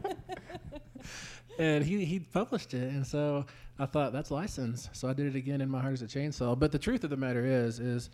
and 1.60 1.84
he 1.84 2.06
he 2.06 2.20
published 2.20 2.72
it, 2.72 2.90
and 2.90 3.06
so 3.06 3.44
I 3.78 3.84
thought 3.84 4.12
that's 4.14 4.30
license. 4.30 4.88
So 4.92 5.08
I 5.08 5.12
did 5.12 5.26
it 5.26 5.36
again 5.36 5.60
in 5.60 5.68
My 5.68 5.80
Heart 5.80 5.94
Is 5.94 6.02
a 6.02 6.06
Chainsaw. 6.06 6.58
But 6.58 6.72
the 6.72 6.78
truth 6.78 7.04
of 7.04 7.10
the 7.10 7.18
matter 7.18 7.44
is, 7.44 7.78
is 7.78 8.08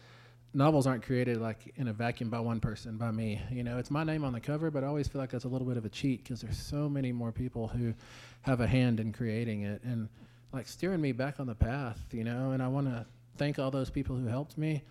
novels 0.53 0.85
aren't 0.87 1.05
created 1.05 1.41
like 1.41 1.73
in 1.77 1.87
a 1.87 1.93
vacuum 1.93 2.29
by 2.29 2.41
one 2.41 2.59
person, 2.59 2.97
by 2.97 3.13
me. 3.13 3.41
You 3.51 3.63
know, 3.63 3.79
it's 3.79 3.91
my 3.91 4.03
name 4.03 4.25
on 4.25 4.33
the 4.33 4.41
cover, 4.41 4.73
but 4.73 4.83
I 4.83 4.89
always 4.89 5.07
feel 5.07 5.21
like 5.21 5.31
that's 5.31 5.45
a 5.45 5.49
little 5.49 5.67
bit 5.67 5.77
of 5.77 5.85
a 5.85 5.89
cheat 5.89 6.25
because 6.25 6.41
there's 6.41 6.59
so 6.59 6.89
many 6.89 7.13
more 7.13 7.31
people 7.31 7.69
who 7.69 7.95
have 8.43 8.61
a 8.61 8.67
hand 8.67 8.99
in 8.99 9.13
creating 9.13 9.63
it 9.63 9.81
and 9.85 10.09
like 10.53 10.67
steering 10.67 11.01
me 11.01 11.13
back 11.13 11.39
on 11.39 11.47
the 11.47 11.55
path. 11.55 12.01
You 12.11 12.25
know, 12.25 12.51
and 12.51 12.61
I 12.61 12.67
want 12.67 12.89
to 12.89 13.07
thank 13.37 13.61
all 13.61 13.71
those 13.71 13.91
people 13.91 14.17
who 14.17 14.27
helped 14.27 14.59
me. 14.59 14.83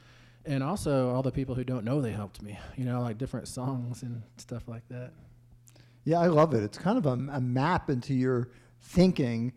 And 0.45 0.63
also 0.63 1.09
all 1.09 1.23
the 1.23 1.31
people 1.31 1.55
who 1.55 1.65
don't 1.65 1.83
know 1.83 2.01
they 2.01 2.11
helped 2.11 2.41
me, 2.41 2.57
you 2.77 2.85
know, 2.85 3.01
like 3.01 3.17
different 3.17 3.49
songs 3.49 4.03
and 4.03 4.21
stuff 4.37 4.67
like 4.67 4.87
that. 4.89 5.11
Yeah, 6.05 6.19
I 6.19 6.27
love 6.27 6.53
it. 6.53 6.63
It's 6.63 6.77
kind 6.77 6.97
of 6.97 7.05
a, 7.05 7.13
a 7.33 7.41
map 7.41 7.89
into 7.89 8.13
your 8.13 8.49
thinking 8.79 9.51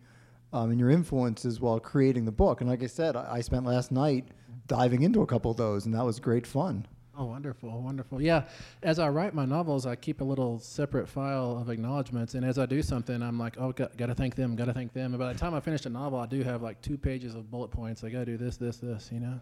um, 0.51 0.71
and 0.71 0.79
your 0.79 0.89
influences 0.89 1.61
while 1.61 1.79
creating 1.79 2.25
the 2.25 2.31
book. 2.31 2.61
And 2.61 2.69
like 2.69 2.83
I 2.83 2.87
said, 2.87 3.15
I, 3.15 3.35
I 3.35 3.41
spent 3.41 3.65
last 3.65 3.91
night 3.91 4.29
diving 4.67 5.03
into 5.03 5.21
a 5.21 5.27
couple 5.27 5.51
of 5.51 5.57
those, 5.57 5.85
and 5.85 5.93
that 5.93 6.03
was 6.03 6.19
great 6.19 6.47
fun. 6.47 6.87
Oh, 7.17 7.25
wonderful, 7.25 7.81
wonderful. 7.81 8.21
Yeah, 8.21 8.45
as 8.81 8.97
I 8.97 9.09
write 9.09 9.33
my 9.33 9.45
novels, 9.45 9.85
I 9.85 9.95
keep 9.95 10.21
a 10.21 10.23
little 10.23 10.57
separate 10.57 11.07
file 11.07 11.57
of 11.59 11.69
acknowledgments, 11.69 12.33
and 12.33 12.45
as 12.45 12.57
I 12.57 12.65
do 12.65 12.81
something, 12.81 13.21
I'm 13.21 13.37
like, 13.37 13.55
oh, 13.59 13.73
got, 13.73 13.97
got 13.97 14.05
to 14.05 14.15
thank 14.15 14.35
them, 14.35 14.55
got 14.55 14.65
to 14.65 14.73
thank 14.73 14.93
them. 14.93 15.13
And 15.13 15.19
by 15.19 15.33
the 15.33 15.37
time 15.37 15.53
I 15.53 15.59
finish 15.59 15.85
a 15.85 15.89
novel, 15.89 16.17
I 16.17 16.27
do 16.27 16.41
have 16.43 16.61
like 16.61 16.81
two 16.81 16.97
pages 16.97 17.35
of 17.35 17.51
bullet 17.51 17.71
points. 17.71 18.03
I 18.03 18.09
got 18.09 18.19
to 18.19 18.25
do 18.25 18.37
this, 18.37 18.57
this, 18.57 18.77
this, 18.77 19.09
you 19.11 19.19
know. 19.19 19.39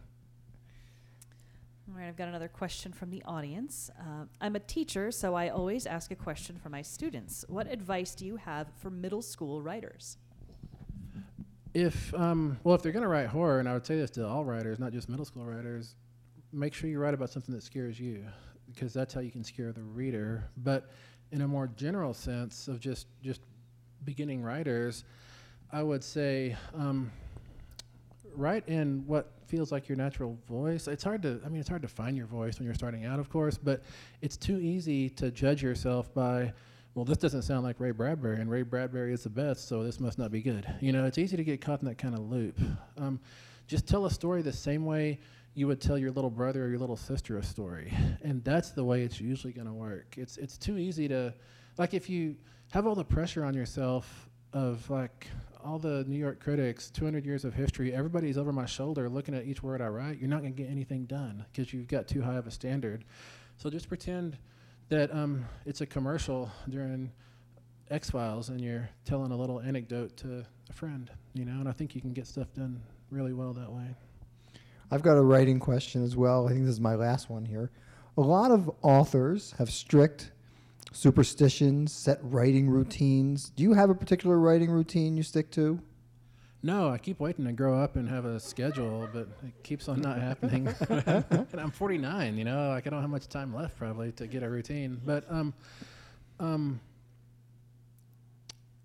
All 1.97 2.03
right, 2.03 2.09
I've 2.09 2.15
got 2.15 2.27
another 2.27 2.47
question 2.47 2.93
from 2.93 3.09
the 3.09 3.23
audience. 3.25 3.89
Uh, 3.99 4.25
I'm 4.39 4.55
a 4.55 4.59
teacher, 4.59 5.09
so 5.09 5.33
I 5.33 5.49
always 5.49 5.87
ask 5.87 6.11
a 6.11 6.15
question 6.15 6.55
for 6.61 6.69
my 6.69 6.83
students. 6.83 7.43
What 7.47 7.65
advice 7.65 8.13
do 8.13 8.23
you 8.23 8.35
have 8.35 8.67
for 8.75 8.91
middle 8.91 9.23
school 9.23 9.63
writers? 9.63 10.17
If 11.73 12.13
um, 12.13 12.59
well, 12.63 12.75
if 12.75 12.83
they're 12.83 12.91
going 12.91 13.01
to 13.01 13.09
write 13.09 13.25
horror, 13.25 13.59
and 13.59 13.67
I 13.67 13.73
would 13.73 13.83
say 13.83 13.97
this 13.97 14.11
to 14.11 14.27
all 14.27 14.45
writers, 14.45 14.77
not 14.77 14.93
just 14.93 15.09
middle 15.09 15.25
school 15.25 15.43
writers, 15.43 15.95
make 16.53 16.75
sure 16.75 16.87
you 16.87 16.99
write 16.99 17.15
about 17.15 17.31
something 17.31 17.55
that 17.55 17.63
scares 17.63 17.99
you, 17.99 18.23
because 18.71 18.93
that's 18.93 19.11
how 19.11 19.21
you 19.21 19.31
can 19.31 19.43
scare 19.43 19.71
the 19.71 19.81
reader. 19.81 20.47
But 20.57 20.91
in 21.31 21.41
a 21.41 21.47
more 21.47 21.65
general 21.65 22.13
sense 22.13 22.67
of 22.67 22.79
just 22.79 23.07
just 23.23 23.41
beginning 24.05 24.43
writers, 24.43 25.03
I 25.71 25.81
would 25.81 26.03
say 26.03 26.55
um, 26.75 27.11
write 28.35 28.69
in 28.69 29.03
what 29.07 29.31
feels 29.47 29.71
like 29.71 29.87
your 29.87 29.97
natural 29.97 30.37
voice. 30.47 30.87
It's 30.87 31.03
hard 31.03 31.21
to, 31.23 31.39
I 31.45 31.49
mean, 31.49 31.59
it's 31.59 31.69
hard 31.69 31.81
to 31.81 31.87
find 31.87 32.15
your 32.17 32.27
voice 32.27 32.59
when 32.59 32.65
you're 32.65 32.75
starting 32.75 33.05
out, 33.05 33.19
of 33.19 33.29
course, 33.29 33.57
but 33.57 33.83
it's 34.21 34.37
too 34.37 34.59
easy 34.59 35.09
to 35.11 35.31
judge 35.31 35.63
yourself 35.63 36.13
by, 36.13 36.53
well, 36.95 37.05
this 37.05 37.17
doesn't 37.17 37.43
sound 37.43 37.63
like 37.63 37.79
Ray 37.79 37.91
Bradbury, 37.91 38.39
and 38.41 38.49
Ray 38.49 38.63
Bradbury 38.63 39.13
is 39.13 39.23
the 39.23 39.29
best, 39.29 39.67
so 39.67 39.83
this 39.83 39.99
must 39.99 40.17
not 40.17 40.31
be 40.31 40.41
good. 40.41 40.67
You 40.81 40.91
know, 40.91 41.05
it's 41.05 41.17
easy 41.17 41.37
to 41.37 41.43
get 41.43 41.61
caught 41.61 41.81
in 41.81 41.87
that 41.87 41.97
kind 41.97 42.13
of 42.13 42.21
loop. 42.21 42.59
Um, 42.97 43.19
just 43.67 43.87
tell 43.87 44.05
a 44.05 44.11
story 44.11 44.41
the 44.41 44.53
same 44.53 44.85
way 44.85 45.19
you 45.53 45.67
would 45.67 45.81
tell 45.81 45.97
your 45.97 46.11
little 46.11 46.29
brother 46.29 46.65
or 46.65 46.69
your 46.69 46.79
little 46.79 46.97
sister 46.97 47.37
a 47.37 47.43
story, 47.43 47.91
and 48.21 48.43
that's 48.43 48.71
the 48.71 48.83
way 48.83 49.01
it's 49.03 49.19
usually 49.19 49.53
going 49.53 49.67
to 49.67 49.73
work. 49.73 50.15
It's 50.17 50.37
it's 50.37 50.57
too 50.57 50.77
easy 50.77 51.07
to, 51.07 51.33
like, 51.77 51.93
if 51.93 52.09
you 52.09 52.35
have 52.71 52.85
all 52.85 52.95
the 52.95 53.03
pressure 53.03 53.43
on 53.43 53.53
yourself 53.53 54.29
of 54.53 54.89
like 54.89 55.27
all 55.67 55.77
the 55.77 56.05
New 56.07 56.17
York 56.17 56.39
critics, 56.39 56.89
200 56.91 57.25
years 57.25 57.43
of 57.43 57.53
history, 57.53 57.93
everybody's 57.93 58.37
over 58.37 58.53
my 58.53 58.65
shoulder 58.65 59.09
looking 59.09 59.35
at 59.35 59.45
each 59.45 59.61
word 59.61 59.81
I 59.81 59.87
write. 59.87 60.17
You're 60.19 60.29
not 60.29 60.41
going 60.41 60.53
to 60.53 60.63
get 60.63 60.71
anything 60.71 61.05
done 61.05 61.45
because 61.51 61.73
you've 61.73 61.89
got 61.89 62.07
too 62.07 62.21
high 62.21 62.35
of 62.35 62.47
a 62.47 62.51
standard. 62.51 63.03
So 63.57 63.69
just 63.69 63.89
pretend 63.89 64.37
that 64.87 65.13
um, 65.13 65.45
it's 65.65 65.81
a 65.81 65.85
commercial 65.85 66.49
during 66.69 67.11
X 67.91 68.09
Files 68.09 68.47
and 68.47 68.61
you're 68.61 68.89
telling 69.03 69.31
a 69.31 69.35
little 69.35 69.59
anecdote 69.59 70.15
to 70.17 70.45
a 70.69 70.73
friend, 70.73 71.11
you 71.33 71.43
know, 71.43 71.59
and 71.59 71.67
I 71.67 71.73
think 71.73 71.95
you 71.95 72.01
can 72.01 72.13
get 72.13 72.27
stuff 72.27 72.53
done 72.53 72.81
really 73.11 73.33
well 73.33 73.51
that 73.53 73.71
way. 73.71 73.87
I've 74.89 75.01
got 75.01 75.17
a 75.17 75.21
writing 75.21 75.59
question 75.59 76.01
as 76.01 76.15
well. 76.15 76.47
I 76.47 76.51
think 76.51 76.61
this 76.61 76.75
is 76.75 76.79
my 76.79 76.95
last 76.95 77.29
one 77.29 77.43
here. 77.43 77.71
A 78.15 78.21
lot 78.21 78.51
of 78.51 78.71
authors 78.83 79.53
have 79.57 79.69
strict 79.69 80.31
superstitions, 80.97 81.93
set 81.93 82.17
writing 82.23 82.67
routines. 82.67 83.51
Do 83.51 83.61
you 83.61 83.73
have 83.73 83.91
a 83.91 83.95
particular 83.95 84.39
writing 84.39 84.71
routine 84.71 85.15
you 85.15 85.21
stick 85.21 85.51
to? 85.51 85.79
No, 86.63 86.89
I 86.89 86.97
keep 86.97 87.19
waiting 87.19 87.45
to 87.45 87.51
grow 87.51 87.79
up 87.79 87.97
and 87.97 88.09
have 88.09 88.25
a 88.25 88.39
schedule, 88.39 89.07
but 89.13 89.27
it 89.45 89.63
keeps 89.63 89.87
on 89.87 90.01
not 90.01 90.19
happening. 90.19 90.67
and 90.89 91.61
I'm 91.61 91.69
49, 91.69 92.35
you 92.35 92.43
know, 92.43 92.69
like 92.69 92.87
I 92.87 92.89
don't 92.89 93.01
have 93.01 93.11
much 93.11 93.27
time 93.27 93.53
left 93.53 93.77
probably 93.77 94.11
to 94.13 94.25
get 94.25 94.41
a 94.41 94.49
routine. 94.49 94.99
But 95.05 95.23
um, 95.29 95.53
um, 96.39 96.81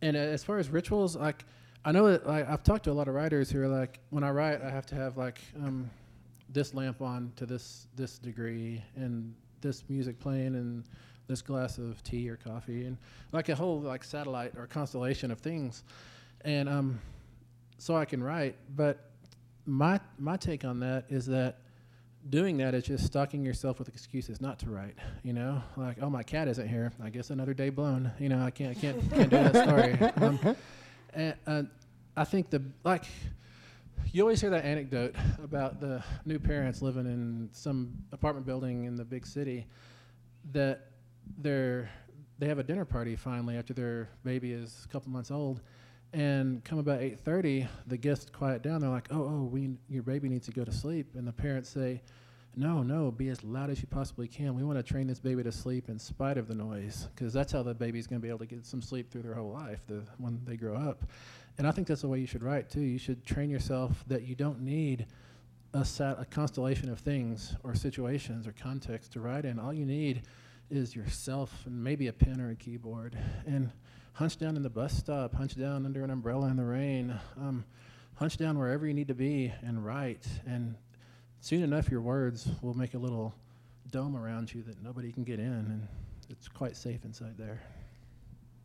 and 0.02 0.14
as 0.14 0.44
far 0.44 0.58
as 0.58 0.68
rituals, 0.68 1.16
like 1.16 1.46
I 1.82 1.92
know 1.92 2.10
that 2.10 2.26
like, 2.26 2.46
I've 2.46 2.62
talked 2.62 2.84
to 2.84 2.90
a 2.90 2.92
lot 2.92 3.08
of 3.08 3.14
writers 3.14 3.50
who 3.50 3.62
are 3.62 3.68
like, 3.68 4.00
when 4.10 4.22
I 4.22 4.30
write, 4.30 4.60
I 4.60 4.68
have 4.68 4.84
to 4.86 4.94
have 4.94 5.16
like 5.16 5.40
um, 5.64 5.90
this 6.50 6.74
lamp 6.74 7.00
on 7.00 7.32
to 7.36 7.46
this 7.46 7.86
this 7.96 8.18
degree 8.18 8.84
and 8.96 9.34
this 9.62 9.84
music 9.88 10.20
playing 10.20 10.56
and 10.56 10.84
this 11.28 11.42
glass 11.42 11.78
of 11.78 12.02
tea 12.02 12.28
or 12.28 12.36
coffee 12.36 12.84
and 12.84 12.96
like 13.32 13.48
a 13.48 13.54
whole 13.54 13.80
like 13.80 14.04
satellite 14.04 14.52
or 14.56 14.66
constellation 14.66 15.30
of 15.30 15.38
things 15.38 15.84
and 16.44 16.68
um 16.68 17.00
so 17.78 17.96
i 17.96 18.04
can 18.04 18.22
write 18.22 18.56
but 18.74 19.10
my 19.66 20.00
my 20.18 20.36
take 20.36 20.64
on 20.64 20.80
that 20.80 21.04
is 21.08 21.26
that 21.26 21.58
doing 22.30 22.56
that 22.58 22.74
is 22.74 22.84
just 22.84 23.04
stocking 23.04 23.44
yourself 23.44 23.78
with 23.78 23.88
excuses 23.88 24.40
not 24.40 24.58
to 24.60 24.70
write. 24.70 24.96
You 25.22 25.32
know, 25.32 25.62
like 25.76 25.98
oh 26.00 26.10
my 26.10 26.22
cat 26.22 26.48
isn't 26.48 26.68
here. 26.68 26.92
I 27.02 27.10
guess 27.10 27.30
another 27.30 27.54
day 27.54 27.70
blown. 27.70 28.10
You 28.18 28.28
know, 28.28 28.42
I 28.42 28.50
can't 28.50 28.76
I 28.76 28.80
can't 28.80 29.10
can't 29.10 29.30
do 29.30 29.36
that 29.36 29.68
story. 29.68 29.98
Um, 30.22 30.56
and 31.14 31.34
uh, 31.46 31.62
I 32.16 32.24
think 32.24 32.48
the 32.50 32.62
like 32.84 33.04
you 34.12 34.22
always 34.22 34.40
hear 34.40 34.50
that 34.50 34.64
anecdote 34.64 35.14
about 35.42 35.80
the 35.80 36.02
new 36.24 36.38
parents 36.38 36.80
living 36.80 37.06
in 37.06 37.48
some 37.52 37.92
apartment 38.12 38.46
building 38.46 38.84
in 38.84 38.96
the 38.96 39.04
big 39.04 39.26
city 39.26 39.66
that 40.52 40.91
they're 41.38 41.90
they 42.38 42.48
have 42.48 42.58
a 42.58 42.62
dinner 42.62 42.84
party 42.84 43.14
finally 43.14 43.56
after 43.56 43.72
their 43.72 44.08
baby 44.24 44.52
is 44.52 44.84
a 44.84 44.88
couple 44.88 45.10
months 45.10 45.30
old. 45.30 45.60
And 46.14 46.62
come 46.64 46.78
about 46.78 47.00
8.30 47.00 47.68
the 47.86 47.96
guests 47.96 48.30
quiet 48.30 48.62
down. 48.62 48.80
They're 48.80 48.90
like 48.90 49.08
oh 49.10 49.22
oh 49.22 49.48
we 49.50 49.76
your 49.88 50.02
baby 50.02 50.28
needs 50.28 50.46
to 50.46 50.52
go 50.52 50.64
to 50.64 50.72
sleep. 50.72 51.14
And 51.14 51.26
the 51.26 51.32
parents 51.32 51.68
say 51.68 52.02
no 52.54 52.82
no 52.82 53.10
be 53.10 53.28
as 53.28 53.42
loud 53.42 53.70
as 53.70 53.80
you 53.80 53.86
possibly 53.86 54.28
can. 54.28 54.54
We 54.54 54.64
want 54.64 54.78
to 54.78 54.82
train 54.82 55.06
this 55.06 55.20
baby 55.20 55.42
to 55.42 55.52
sleep 55.52 55.88
in 55.88 55.98
spite 55.98 56.36
of 56.36 56.48
the 56.48 56.54
noise 56.54 57.08
because 57.14 57.32
that's 57.32 57.52
how 57.52 57.62
the 57.62 57.74
baby's 57.74 58.06
going 58.06 58.20
to 58.20 58.22
be 58.22 58.28
able 58.28 58.40
to 58.40 58.46
get 58.46 58.66
some 58.66 58.82
sleep 58.82 59.10
through 59.10 59.22
their 59.22 59.34
whole 59.34 59.52
life 59.52 59.86
the, 59.86 60.02
when 60.18 60.40
they 60.44 60.56
grow 60.56 60.76
up. 60.76 61.04
And 61.58 61.66
i 61.66 61.70
think 61.70 61.86
that's 61.86 62.00
the 62.02 62.08
way 62.08 62.18
you 62.18 62.26
should 62.26 62.42
write 62.42 62.70
too. 62.70 62.80
You 62.80 62.98
should 62.98 63.24
train 63.24 63.50
yourself 63.50 64.04
that 64.08 64.22
you 64.22 64.34
don't 64.34 64.60
need 64.60 65.06
a, 65.74 65.84
sat, 65.84 66.18
a 66.20 66.24
constellation 66.24 66.90
of 66.90 66.98
things 67.00 67.54
or 67.62 67.74
situations 67.74 68.46
or 68.46 68.52
context 68.52 69.12
to 69.12 69.20
write 69.20 69.44
in. 69.44 69.58
All 69.58 69.72
you 69.72 69.86
need 69.86 70.22
is 70.72 70.96
yourself 70.96 71.52
and 71.66 71.84
maybe 71.84 72.06
a 72.06 72.12
pen 72.12 72.40
or 72.40 72.50
a 72.50 72.54
keyboard 72.54 73.14
and 73.46 73.70
hunch 74.14 74.38
down 74.38 74.56
in 74.56 74.62
the 74.62 74.70
bus 74.70 74.96
stop, 74.96 75.34
hunch 75.34 75.54
down 75.54 75.84
under 75.84 76.02
an 76.02 76.10
umbrella 76.10 76.48
in 76.48 76.56
the 76.56 76.64
rain, 76.64 77.14
um, 77.36 77.62
hunch 78.14 78.38
down 78.38 78.58
wherever 78.58 78.86
you 78.86 78.94
need 78.94 79.08
to 79.08 79.14
be 79.14 79.52
and 79.62 79.84
write. 79.84 80.26
And 80.46 80.74
soon 81.40 81.62
enough, 81.62 81.90
your 81.90 82.00
words 82.00 82.48
will 82.62 82.72
make 82.72 82.94
a 82.94 82.98
little 82.98 83.34
dome 83.90 84.16
around 84.16 84.52
you 84.54 84.62
that 84.62 84.82
nobody 84.82 85.12
can 85.12 85.24
get 85.24 85.38
in, 85.38 85.46
and 85.46 85.88
it's 86.30 86.48
quite 86.48 86.74
safe 86.74 87.04
inside 87.04 87.36
there. 87.36 87.60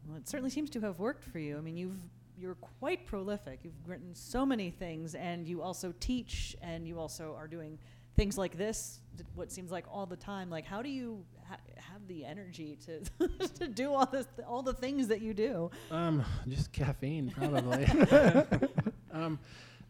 Well, 0.08 0.18
it 0.18 0.30
certainly 0.30 0.52
seems 0.52 0.70
to 0.72 0.82
have 0.82 1.00
worked 1.00 1.26
for 1.26 1.40
you. 1.40 1.58
I 1.58 1.62
mean, 1.62 1.76
you've 1.76 1.98
you're 2.40 2.56
quite 2.80 3.06
prolific. 3.08 3.62
You've 3.64 3.74
written 3.86 4.14
so 4.14 4.46
many 4.46 4.70
things, 4.70 5.16
and 5.16 5.48
you 5.48 5.62
also 5.62 5.94
teach, 6.00 6.56
and 6.62 6.88
you 6.88 7.00
also 7.00 7.36
are 7.38 7.48
doing 7.48 7.80
things 8.16 8.38
like 8.38 8.58
this. 8.58 9.00
What 9.36 9.52
seems 9.52 9.72
like 9.72 9.86
all 9.92 10.06
the 10.06 10.16
time. 10.16 10.50
Like, 10.50 10.66
how 10.66 10.82
do 10.82 10.90
you 10.90 11.26
ha- 11.50 11.58
have 11.78 12.08
the 12.08 12.26
energy 12.26 12.78
to 12.86 13.28
to 13.60 13.68
do 13.68 13.94
all 13.94 14.06
this, 14.06 14.26
all 14.48 14.62
the 14.62 14.74
things 14.74 15.08
that 15.08 15.22
you 15.22 15.34
do? 15.34 15.72
Um, 15.92 16.24
just 16.48 16.72
caffeine, 16.72 17.30
probably. 17.38 17.86
um, 19.12 19.40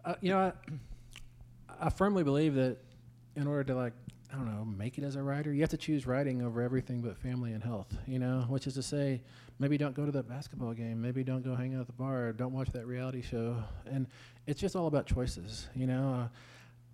uh, 0.05 0.15
you 0.21 0.29
know, 0.31 0.39
I, 0.39 0.51
I 1.79 1.89
firmly 1.89 2.23
believe 2.23 2.55
that 2.55 2.77
in 3.35 3.47
order 3.47 3.63
to 3.65 3.75
like 3.75 3.93
I 4.31 4.35
don't 4.35 4.53
know, 4.53 4.65
make 4.65 4.97
it 4.97 5.03
as 5.03 5.15
a 5.15 5.23
writer, 5.23 5.53
you 5.53 5.61
have 5.61 5.69
to 5.69 5.77
choose 5.77 6.05
writing 6.05 6.41
over 6.41 6.61
everything 6.61 7.01
but 7.01 7.17
family 7.17 7.53
and 7.53 7.63
health, 7.63 7.95
you 8.05 8.19
know, 8.19 8.45
which 8.49 8.67
is 8.67 8.73
to 8.73 8.83
say, 8.83 9.21
maybe 9.57 9.77
don't 9.77 9.95
go 9.95 10.05
to 10.05 10.11
that 10.11 10.27
basketball 10.27 10.73
game, 10.73 11.01
maybe 11.01 11.23
don't 11.23 11.43
go 11.43 11.55
hang 11.55 11.75
out 11.75 11.81
at 11.81 11.87
the 11.87 11.93
bar, 11.93 12.33
don't 12.33 12.51
watch 12.51 12.69
that 12.71 12.85
reality 12.85 13.21
show. 13.21 13.55
And 13.89 14.05
it's 14.45 14.59
just 14.59 14.75
all 14.75 14.87
about 14.87 15.05
choices, 15.05 15.69
you 15.75 15.87
know. 15.87 16.25
Uh, 16.25 16.27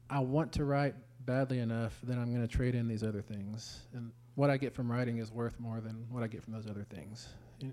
I 0.10 0.19
want 0.19 0.52
to 0.54 0.65
write 0.65 0.93
badly 1.26 1.60
enough 1.60 1.98
then 2.04 2.20
I'm 2.20 2.34
going 2.34 2.46
to 2.46 2.54
trade 2.54 2.76
in 2.76 2.88
these 2.88 3.04
other 3.04 3.22
things. 3.22 3.82
And 3.94 4.12
what 4.36 4.50
I 4.50 4.58
get 4.58 4.74
from 4.74 4.92
writing 4.92 5.18
is 5.18 5.32
worth 5.32 5.60
more 5.60 5.80
than 5.80 6.06
what 6.10 6.24
I 6.24 6.28
get 6.28 6.44
from 6.44 6.54
those 6.54 6.68
other 6.68 6.84
things. 6.84 7.28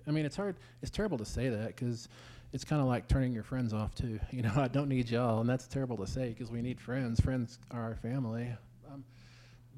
I 0.07 0.11
mean, 0.11 0.25
it's 0.25 0.37
hard, 0.37 0.57
it's 0.83 0.91
terrible 0.91 1.19
to 1.19 1.25
say 1.25 1.49
that 1.49 1.69
because 1.69 2.09
it's 2.53 2.65
kind 2.65 2.81
of 2.81 2.89
like 2.89 3.09
turning 3.09 3.33
your 3.33 3.43
friends 3.43 3.73
off 3.73 3.95
too. 3.95 4.21
You 4.31 4.43
know, 4.43 4.53
I 4.57 4.69
don't 4.69 4.89
need 4.89 5.11
y'all, 5.11 5.41
and 5.41 5.49
that's 5.49 5.67
terrible 5.67 5.97
to 5.99 6.07
say 6.07 6.29
because 6.29 6.51
we 6.51 6.63
need 6.63 6.81
friends. 6.81 7.21
Friends 7.21 7.59
are 7.71 7.83
our 7.83 7.97
family. 7.97 8.49
Um, 8.91 9.05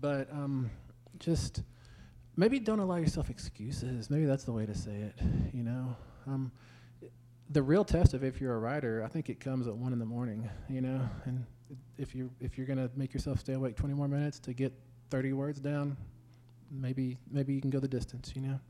but 0.01 0.31
um, 0.33 0.71
just 1.19 1.63
maybe 2.37 2.59
don't 2.59 2.81
allow 2.81 2.97
yourself 2.97 3.31
excuses. 3.31 4.11
Maybe 4.11 4.25
that's 4.25 4.45
the 4.45 4.53
way 4.53 4.67
to 4.67 4.75
say 4.75 4.95
it. 4.95 5.15
You 5.53 5.63
know, 5.63 5.97
um, 6.27 6.53
the 7.51 7.63
real 7.63 7.85
test 7.85 8.15
of 8.15 8.25
if 8.25 8.41
you're 8.41 8.55
a 8.55 8.59
writer, 8.59 9.03
I 9.05 9.09
think 9.09 9.29
it 9.29 9.41
comes 9.41 9.67
at 9.67 9.75
one 9.75 9.93
in 9.93 9.99
the 9.99 10.07
morning. 10.07 10.49
You 10.69 10.81
know, 10.81 11.09
and 11.25 11.47
if 11.99 12.15
you 12.15 12.31
if 12.41 12.57
you're 12.59 12.67
gonna 12.67 12.91
make 12.97 13.13
yourself 13.15 13.41
stay 13.41 13.55
awake 13.55 13.77
20 13.77 13.95
more 13.95 14.09
minutes 14.09 14.39
to 14.41 14.53
get 14.53 14.73
30 15.11 15.33
words 15.33 15.61
down, 15.61 15.97
maybe 16.71 17.19
maybe 17.31 17.53
you 17.55 17.61
can 17.61 17.71
go 17.71 17.79
the 17.81 17.89
distance. 17.89 18.33
You 18.35 18.43
know. 18.43 18.61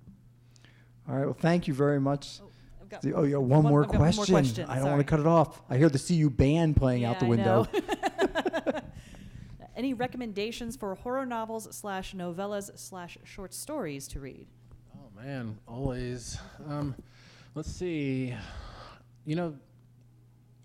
All 1.08 1.16
right. 1.16 1.24
Well, 1.24 1.34
thank 1.38 1.66
you 1.66 1.74
very 1.74 2.00
much. 2.00 2.40
Oh, 2.42 2.48
I've 2.80 2.88
got 2.88 3.04
Oh, 3.12 3.24
yeah, 3.24 3.36
one, 3.36 3.62
more, 3.62 3.62
one 3.62 3.72
more 3.72 3.84
question. 3.84 4.24
question, 4.34 4.66
I 4.68 4.76
don't 4.76 4.90
want 4.90 5.00
to 5.00 5.04
cut 5.04 5.18
it 5.20 5.26
off. 5.26 5.60
I 5.68 5.76
hear 5.76 5.88
the 5.88 5.98
CU 5.98 6.30
band 6.30 6.76
playing 6.76 7.04
out 7.04 7.18
the 7.18 7.26
window. 7.26 7.66
Any 9.74 9.94
recommendations 9.94 10.76
for 10.76 10.94
horror 10.94 11.24
novels 11.26 11.66
slash 11.74 12.14
novellas 12.14 12.78
slash 12.78 13.16
short 13.24 13.54
stories 13.54 14.06
to 14.08 14.20
read? 14.20 14.46
Oh 14.94 15.08
man, 15.20 15.58
always. 15.66 16.38
Um, 16.68 16.94
let's 17.54 17.72
see. 17.72 18.34
You 19.24 19.36
know, 19.36 19.54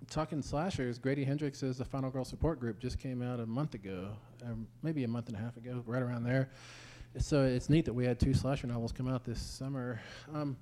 talking 0.10 0.41
slashers, 0.41 0.98
Grady 0.98 1.26
Hendrix's 1.26 1.78
The 1.78 1.86
Final 1.86 2.10
Girl 2.10 2.26
Support 2.26 2.60
Group 2.60 2.80
just 2.80 3.00
came 3.00 3.22
out 3.22 3.39
a 3.39 3.46
month 3.46 3.74
ago, 3.74 4.10
um, 4.43 4.67
maybe 4.82 5.04
a 5.04 5.08
month 5.08 5.28
and 5.28 5.38
a 5.38 5.39
half 5.39 5.58
ago, 5.58 5.84
right 5.86 6.02
around 6.02 6.24
there. 6.24 6.50
So 7.17 7.43
it's 7.43 7.70
neat 7.70 7.86
that 7.86 7.93
we 7.93 8.06
had 8.06 8.20
two 8.20 8.34
slasher 8.34 8.67
novels 8.67 8.91
come 8.91 9.08
out 9.08 9.24
this 9.24 9.41
summer. 9.41 10.00
Um, 10.34 10.58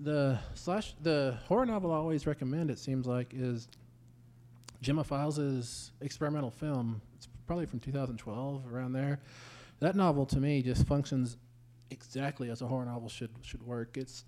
the 0.00 0.38
slash, 0.54 0.94
the 1.02 1.38
horror 1.46 1.66
novel 1.66 1.92
I 1.92 1.96
always 1.96 2.26
recommend, 2.26 2.70
it 2.70 2.78
seems 2.78 3.06
like, 3.06 3.32
is 3.34 3.68
Gemma 4.80 5.04
Files's 5.04 5.92
experimental 6.00 6.50
film. 6.50 7.00
It's 7.16 7.28
probably 7.46 7.66
from 7.66 7.80
2012, 7.80 8.72
around 8.72 8.92
there. 8.92 9.20
That 9.80 9.96
novel 9.96 10.26
to 10.26 10.38
me 10.38 10.62
just 10.62 10.86
functions 10.86 11.36
exactly 11.90 12.50
as 12.50 12.62
a 12.62 12.66
horror 12.66 12.84
novel 12.84 13.08
should 13.08 13.30
should 13.42 13.62
work. 13.62 13.96
It's 13.96 14.24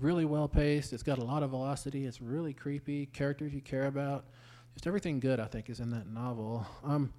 really 0.00 0.24
well 0.24 0.48
paced. 0.48 0.92
It's 0.92 1.02
got 1.02 1.18
a 1.18 1.24
lot 1.24 1.42
of 1.42 1.50
velocity. 1.50 2.06
It's 2.06 2.20
really 2.20 2.52
creepy. 2.52 3.06
Characters 3.06 3.52
you 3.52 3.60
care 3.60 3.86
about. 3.86 4.26
Just 4.74 4.86
everything 4.86 5.20
good 5.20 5.40
I 5.40 5.46
think 5.46 5.70
is 5.70 5.80
in 5.80 5.90
that 5.90 6.06
novel. 6.06 6.66
Um, 6.84 7.12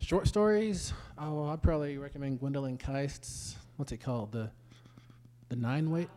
short 0.00 0.26
stories. 0.26 0.92
Oh, 1.18 1.46
I'd 1.46 1.62
probably 1.62 1.98
recommend 1.98 2.40
Gwendolyn 2.40 2.78
Kiste's. 2.78 3.56
What's 3.76 3.92
it 3.92 3.98
called? 3.98 4.32
The 4.32 4.50
the 5.48 5.56
nine 5.56 5.90
way. 5.90 6.08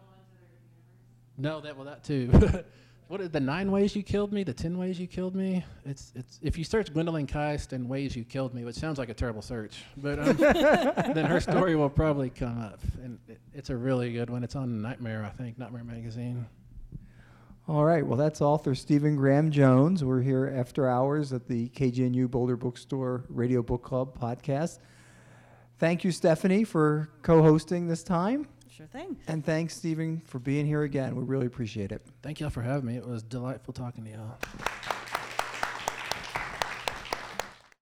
No, 1.37 1.61
that 1.61 1.75
well 1.75 1.85
that 1.85 2.03
too. 2.03 2.31
what 3.09 3.21
is 3.21 3.31
the 3.31 3.39
nine 3.39 3.71
ways 3.71 3.95
you 3.95 4.03
killed 4.03 4.31
me? 4.31 4.43
The 4.43 4.53
ten 4.53 4.77
ways 4.77 4.99
you 4.99 5.07
killed 5.07 5.35
me? 5.35 5.65
It's 5.83 6.11
it's 6.15 6.39
if 6.43 6.59
you 6.59 6.63
search 6.63 6.93
Gwendolyn 6.93 7.25
Kiste 7.25 7.73
and 7.73 7.89
ways 7.89 8.15
you 8.15 8.23
killed 8.23 8.53
me, 8.53 8.63
which 8.63 8.75
sounds 8.75 8.99
like 8.99 9.09
a 9.09 9.15
terrible 9.15 9.41
search, 9.41 9.83
but 9.97 10.19
um, 10.19 10.37
then 10.37 11.25
her 11.25 11.39
story 11.39 11.75
will 11.75 11.89
probably 11.89 12.29
come 12.29 12.61
up, 12.61 12.79
and 13.03 13.17
it, 13.27 13.41
it's 13.51 13.71
a 13.71 13.75
really 13.75 14.13
good 14.13 14.29
one. 14.29 14.43
It's 14.43 14.55
on 14.55 14.79
Nightmare, 14.83 15.25
I 15.25 15.29
think, 15.29 15.57
Nightmare 15.57 15.83
magazine. 15.83 16.45
All 17.67 17.83
right. 17.83 18.05
Well, 18.05 18.17
that's 18.17 18.41
author 18.41 18.75
Stephen 18.75 19.15
Graham 19.15 19.49
Jones. 19.49 20.03
We're 20.03 20.21
here 20.21 20.53
after 20.55 20.87
hours 20.87 21.33
at 21.33 21.47
the 21.47 21.69
KGNU 21.69 22.29
Boulder 22.29 22.57
Bookstore 22.57 23.25
Radio 23.27 23.63
Book 23.63 23.81
Club 23.81 24.19
podcast. 24.19 24.77
Thank 25.79 26.03
you, 26.03 26.11
Stephanie, 26.11 26.63
for 26.63 27.09
co 27.23 27.41
hosting 27.41 27.87
this 27.87 28.03
time. 28.03 28.47
Sure 28.79 28.87
thing. 28.87 29.17
And 29.27 29.45
thanks, 29.45 29.75
Stephen, 29.75 30.21
for 30.21 30.39
being 30.39 30.65
here 30.65 30.83
again. 30.83 31.13
We 31.13 31.23
really 31.23 31.47
appreciate 31.47 31.91
it. 31.91 32.01
Thank 32.23 32.39
y'all 32.39 32.49
for 32.49 32.61
having 32.61 32.85
me. 32.85 32.95
It 32.95 33.05
was 33.05 33.23
delightful 33.23 33.73
talking 33.73 34.05
to 34.05 34.11
y'all. 34.11 34.37